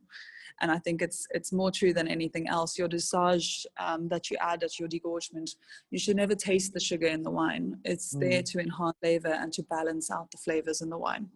And 0.61 0.70
I 0.70 0.79
think 0.79 1.03
it's 1.03 1.27
it's 1.31 1.53
more 1.53 1.70
true 1.70 1.92
than 1.92 2.09
anything 2.09 2.49
else. 2.49 2.79
Your 2.79 2.88
dosage 2.88 3.66
um, 3.79 4.09
that 4.09 4.31
you 4.31 4.38
add 4.40 4.62
at 4.62 4.79
your 4.79 4.88
degorgement, 4.88 5.51
you 5.90 5.99
should 5.99 6.16
never 6.16 6.35
taste 6.35 6.72
the 6.72 6.81
sugar 6.81 7.09
in 7.09 7.22
the 7.22 7.31
wine. 7.31 7.79
It's 7.85 8.14
mm. 8.14 8.20
there 8.20 8.42
to 8.42 8.61
enhance 8.61 8.96
flavor 9.03 9.35
and 9.35 9.53
to 9.53 9.62
balance 9.64 10.11
out 10.11 10.31
the 10.31 10.38
flavors 10.38 10.81
in 10.81 10.88
the 10.88 10.99
wine 10.99 11.29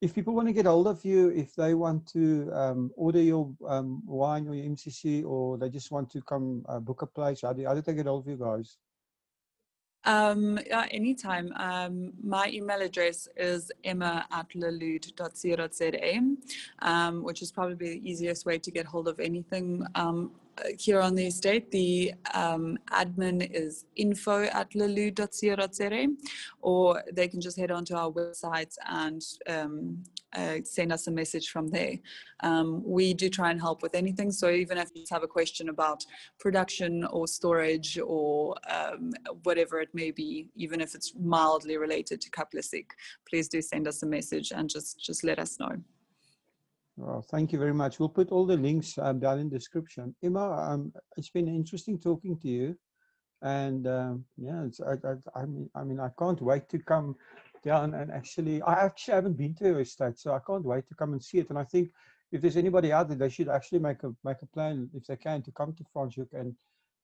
if 0.00 0.14
people 0.14 0.34
want 0.34 0.46
to 0.46 0.52
get 0.52 0.66
hold 0.66 0.86
of 0.86 1.04
you, 1.04 1.30
if 1.30 1.54
they 1.56 1.74
want 1.74 2.06
to 2.06 2.50
um, 2.52 2.90
order 2.96 3.20
your 3.20 3.52
um, 3.66 4.02
wine 4.06 4.46
or 4.46 4.54
your 4.54 4.66
MCC, 4.66 5.24
or 5.24 5.58
they 5.58 5.68
just 5.68 5.90
want 5.90 6.08
to 6.10 6.22
come 6.22 6.64
uh, 6.68 6.78
book 6.78 7.02
a 7.02 7.06
place, 7.06 7.40
how 7.42 7.52
do, 7.52 7.64
how 7.64 7.74
do 7.74 7.80
they 7.80 7.94
get 7.94 8.06
hold 8.06 8.24
of 8.24 8.30
you 8.30 8.36
guys? 8.36 8.76
Um, 10.08 10.58
yeah, 10.66 10.86
anytime. 10.90 11.52
Um, 11.56 12.14
my 12.22 12.48
email 12.48 12.80
address 12.80 13.28
is 13.36 13.70
emma 13.84 14.26
at 14.32 14.46
lelude.co.za, 14.54 16.20
um, 16.78 17.22
which 17.22 17.42
is 17.42 17.52
probably 17.52 17.74
the 17.74 18.10
easiest 18.10 18.46
way 18.46 18.58
to 18.58 18.70
get 18.70 18.86
hold 18.86 19.06
of 19.06 19.20
anything 19.20 19.84
um, 19.94 20.30
here 20.78 21.00
on 21.00 21.14
the 21.14 21.26
estate, 21.26 21.70
the 21.70 22.14
um, 22.34 22.78
admin 22.90 23.48
is 23.50 23.84
info 23.96 24.44
at 24.44 24.74
lelude.co.za, 24.74 26.06
or 26.60 27.02
they 27.12 27.28
can 27.28 27.40
just 27.40 27.58
head 27.58 27.70
onto 27.70 27.94
our 27.94 28.10
website 28.10 28.74
and 28.86 29.22
um, 29.48 30.02
uh, 30.34 30.56
send 30.64 30.92
us 30.92 31.06
a 31.06 31.10
message 31.10 31.50
from 31.50 31.68
there. 31.68 31.94
Um, 32.40 32.82
we 32.84 33.14
do 33.14 33.28
try 33.28 33.50
and 33.50 33.60
help 33.60 33.82
with 33.82 33.94
anything. 33.94 34.30
So 34.30 34.50
even 34.50 34.78
if 34.78 34.90
you 34.94 35.04
have 35.10 35.22
a 35.22 35.28
question 35.28 35.68
about 35.68 36.04
production 36.38 37.04
or 37.04 37.26
storage 37.26 37.98
or 37.98 38.54
um, 38.68 39.12
whatever 39.44 39.80
it 39.80 39.88
may 39.94 40.10
be, 40.10 40.48
even 40.54 40.80
if 40.80 40.94
it's 40.94 41.12
mildly 41.18 41.76
related 41.76 42.20
to 42.20 42.30
Cap 42.30 42.50
Classique, 42.50 42.92
please 43.28 43.48
do 43.48 43.62
send 43.62 43.88
us 43.88 44.02
a 44.02 44.06
message 44.06 44.52
and 44.52 44.68
just 44.68 45.00
just 45.00 45.24
let 45.24 45.38
us 45.38 45.58
know. 45.58 45.76
Well, 47.00 47.22
thank 47.22 47.52
you 47.52 47.60
very 47.60 47.72
much. 47.72 48.00
We'll 48.00 48.08
put 48.08 48.32
all 48.32 48.44
the 48.44 48.56
links 48.56 48.98
um, 48.98 49.20
down 49.20 49.38
in 49.38 49.48
the 49.48 49.56
description. 49.56 50.16
Emma, 50.20 50.50
um, 50.50 50.92
it's 51.16 51.30
been 51.30 51.46
interesting 51.46 51.96
talking 51.96 52.36
to 52.40 52.48
you. 52.48 52.76
And 53.40 53.86
um, 53.86 54.24
yeah, 54.36 54.66
I, 54.84 54.94
I, 55.06 55.42
I, 55.42 55.46
mean, 55.46 55.70
I 55.76 55.84
mean, 55.84 56.00
I 56.00 56.10
can't 56.18 56.42
wait 56.42 56.68
to 56.70 56.78
come 56.80 57.14
down 57.64 57.94
and 57.94 58.10
actually, 58.10 58.60
I 58.62 58.84
actually 58.84 59.14
haven't 59.14 59.38
been 59.38 59.54
to 59.56 59.66
your 59.66 59.80
estate, 59.80 60.18
so 60.18 60.34
I 60.34 60.40
can't 60.44 60.64
wait 60.64 60.88
to 60.88 60.96
come 60.96 61.12
and 61.12 61.22
see 61.22 61.38
it. 61.38 61.50
And 61.50 61.58
I 61.58 61.62
think 61.62 61.90
if 62.32 62.40
there's 62.40 62.56
anybody 62.56 62.90
out 62.92 63.06
there, 63.06 63.16
they 63.16 63.28
should 63.28 63.48
actually 63.48 63.78
make 63.78 64.02
a 64.02 64.12
make 64.24 64.42
a 64.42 64.46
plan 64.46 64.90
if 64.92 65.06
they 65.06 65.16
can 65.16 65.40
to 65.42 65.52
come 65.52 65.74
to 65.74 65.84
Franschhoek 65.94 66.32
and 66.32 66.52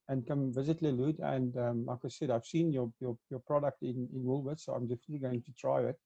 and 0.09 0.27
come 0.27 0.53
visit 0.53 0.83
Le 0.83 0.89
Lude. 0.89 1.21
And 1.21 1.57
um, 1.57 1.87
like 1.87 2.01
I 2.05 2.09
said, 2.09 2.33
I've 2.33 2.45
seen 2.45 2.73
your 2.73 2.93
your 3.01 3.17
your 3.31 3.41
product 3.41 3.83
in 3.83 4.09
in 4.13 4.25
Woolworths, 4.25 4.65
so 4.65 4.73
I'm 4.73 4.89
definitely 4.89 5.21
going 5.21 5.43
to 5.43 5.53
try 5.53 5.83
it. 5.83 5.97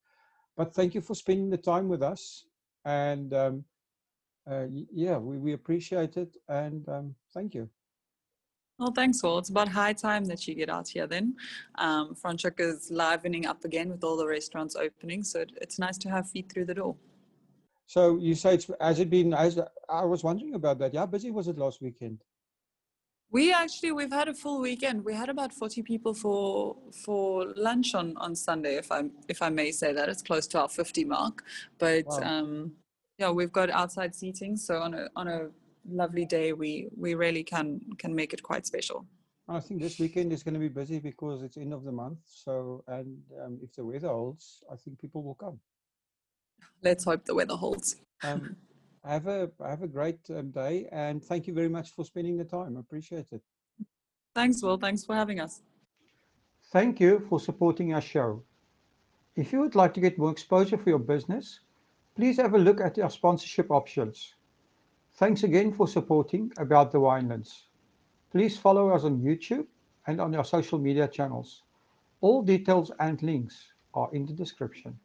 But 0.59 0.75
thank 0.75 0.95
you 0.95 1.01
for 1.01 1.15
spending 1.15 1.49
the 1.49 1.57
time 1.57 1.89
with 1.89 2.03
us. 2.03 2.45
And 2.85 3.33
um, 3.35 3.65
uh, 4.51 4.67
yeah, 4.93 5.19
we, 5.19 5.39
we 5.39 5.53
appreciate 5.53 6.17
it 6.17 6.37
and 6.49 6.89
um, 6.89 7.15
thank 7.35 7.55
you. 7.55 7.69
Well, 8.79 8.93
thanks, 8.93 9.25
all. 9.25 9.39
It's 9.39 9.51
about 9.51 9.69
high 9.69 9.93
time 9.93 10.25
that 10.27 10.47
you 10.47 10.55
get 10.55 10.71
out 10.71 10.89
here 10.89 11.09
then. 11.09 11.35
Um, 11.77 12.15
Franschhoek 12.15 12.61
is 12.61 12.93
livening 12.93 13.45
up 13.45 13.65
again 13.65 13.89
with 13.89 14.05
all 14.05 14.17
the 14.17 14.27
restaurants 14.27 14.77
opening, 14.77 15.25
so 15.25 15.45
it's 15.61 15.81
nice 15.81 15.99
to 15.99 16.09
have 16.09 16.31
feet 16.31 16.51
through 16.51 16.67
the 16.67 16.75
door. 16.75 16.95
So 17.87 18.19
you 18.19 18.37
say 18.37 18.55
it's 18.55 18.71
has 18.81 19.01
it 19.01 19.11
been? 19.11 19.35
As 19.35 19.59
I 19.89 20.05
was 20.05 20.23
wondering 20.23 20.55
about 20.55 20.79
that. 20.79 20.95
How 20.95 21.07
busy 21.07 21.31
was 21.33 21.49
it 21.49 21.59
last 21.59 21.83
weekend? 21.83 22.23
We 23.31 23.53
actually 23.53 23.93
we've 23.93 24.13
had 24.13 24.29
a 24.29 24.35
full 24.35 24.61
weekend. 24.61 25.05
We 25.05 25.15
had 25.15 25.29
about 25.29 25.53
forty 25.53 25.83
people 25.83 26.15
for 26.15 26.77
for 27.05 27.53
lunch 27.57 27.95
on 27.97 28.17
on 28.19 28.37
Sunday, 28.37 28.77
if 28.77 28.93
I 28.93 29.05
if 29.29 29.43
I 29.43 29.49
may 29.49 29.73
say 29.73 29.93
that. 29.93 30.09
It's 30.09 30.23
close 30.23 30.47
to 30.49 30.61
our 30.61 30.69
fifty 30.69 31.05
mark, 31.05 31.43
but 31.79 32.07
wow. 32.07 32.21
um, 32.23 32.73
yeah, 33.19 33.31
we've 33.31 33.53
got 33.53 33.69
outside 33.69 34.15
seating, 34.15 34.57
so 34.57 34.81
on 34.81 34.95
a 34.95 35.09
on 35.17 35.29
a 35.29 35.49
lovely 35.91 36.25
day, 36.25 36.53
we 36.53 36.89
we 36.97 37.15
really 37.15 37.43
can 37.43 37.81
can 37.99 38.15
make 38.15 38.33
it 38.33 38.43
quite 38.43 38.65
special. 38.65 39.05
I 39.49 39.61
think 39.61 39.81
this 39.81 39.99
weekend 39.99 40.33
is 40.33 40.43
going 40.43 40.55
to 40.55 40.61
be 40.61 40.69
busy 40.69 40.99
because 40.99 41.43
it's 41.43 41.57
end 41.57 41.73
of 41.73 41.83
the 41.83 41.93
month. 41.93 42.19
So, 42.27 42.85
and 42.87 43.19
um, 43.43 43.59
if 43.63 43.75
the 43.75 43.85
weather 43.85 44.09
holds, 44.09 44.63
I 44.71 44.77
think 44.77 45.01
people 45.01 45.23
will 45.23 45.35
come. 45.35 45.59
Let's 46.83 47.05
hope 47.05 47.25
the 47.25 47.35
weather 47.35 47.57
holds. 47.57 47.97
Um, 48.23 48.57
have 49.05 49.27
a 49.27 49.51
have 49.67 49.83
a 49.83 49.89
great 49.89 50.21
um, 50.31 50.51
day, 50.51 50.87
and 50.93 51.25
thank 51.25 51.47
you 51.47 51.55
very 51.55 51.69
much 51.69 51.91
for 51.95 52.05
spending 52.05 52.37
the 52.37 52.45
time. 52.45 52.77
I 52.77 52.81
appreciate 52.81 53.27
it. 53.33 53.43
Thanks, 54.35 54.63
Will. 54.63 54.77
Thanks 54.77 55.05
for 55.05 55.17
having 55.17 55.41
us. 55.41 55.63
Thank 56.71 57.01
you 57.01 57.27
for 57.29 57.41
supporting 57.41 57.95
our 57.95 58.01
show. 58.01 58.45
If 59.35 59.53
you 59.53 59.61
would 59.61 59.75
like 59.75 59.95
to 59.95 60.01
get 60.01 60.19
more 60.19 60.31
exposure 60.31 60.77
for 60.77 60.91
your 60.91 60.99
business, 60.99 61.61
please 62.19 62.37
have 62.37 62.55
a 62.55 62.59
look 62.59 62.81
at 62.81 62.99
our 62.99 63.09
sponsorship 63.09 63.71
options. 63.71 64.35
Thanks 65.19 65.45
again 65.45 65.73
for 65.73 65.87
supporting 65.87 66.51
About 66.59 66.91
the 66.91 66.99
Winelands. 66.99 67.67
Please 68.33 68.59
follow 68.59 68.91
us 68.91 69.05
on 69.05 69.21
YouTube 69.21 69.67
and 70.09 70.21
on 70.21 70.35
our 70.35 70.45
social 70.45 70.81
media 70.81 71.07
channels. 71.07 71.63
All 72.21 72.43
details 72.43 72.91
and 72.99 73.23
links 73.23 73.69
are 73.95 74.11
in 74.13 74.27
the 74.27 74.33
description. 74.33 74.99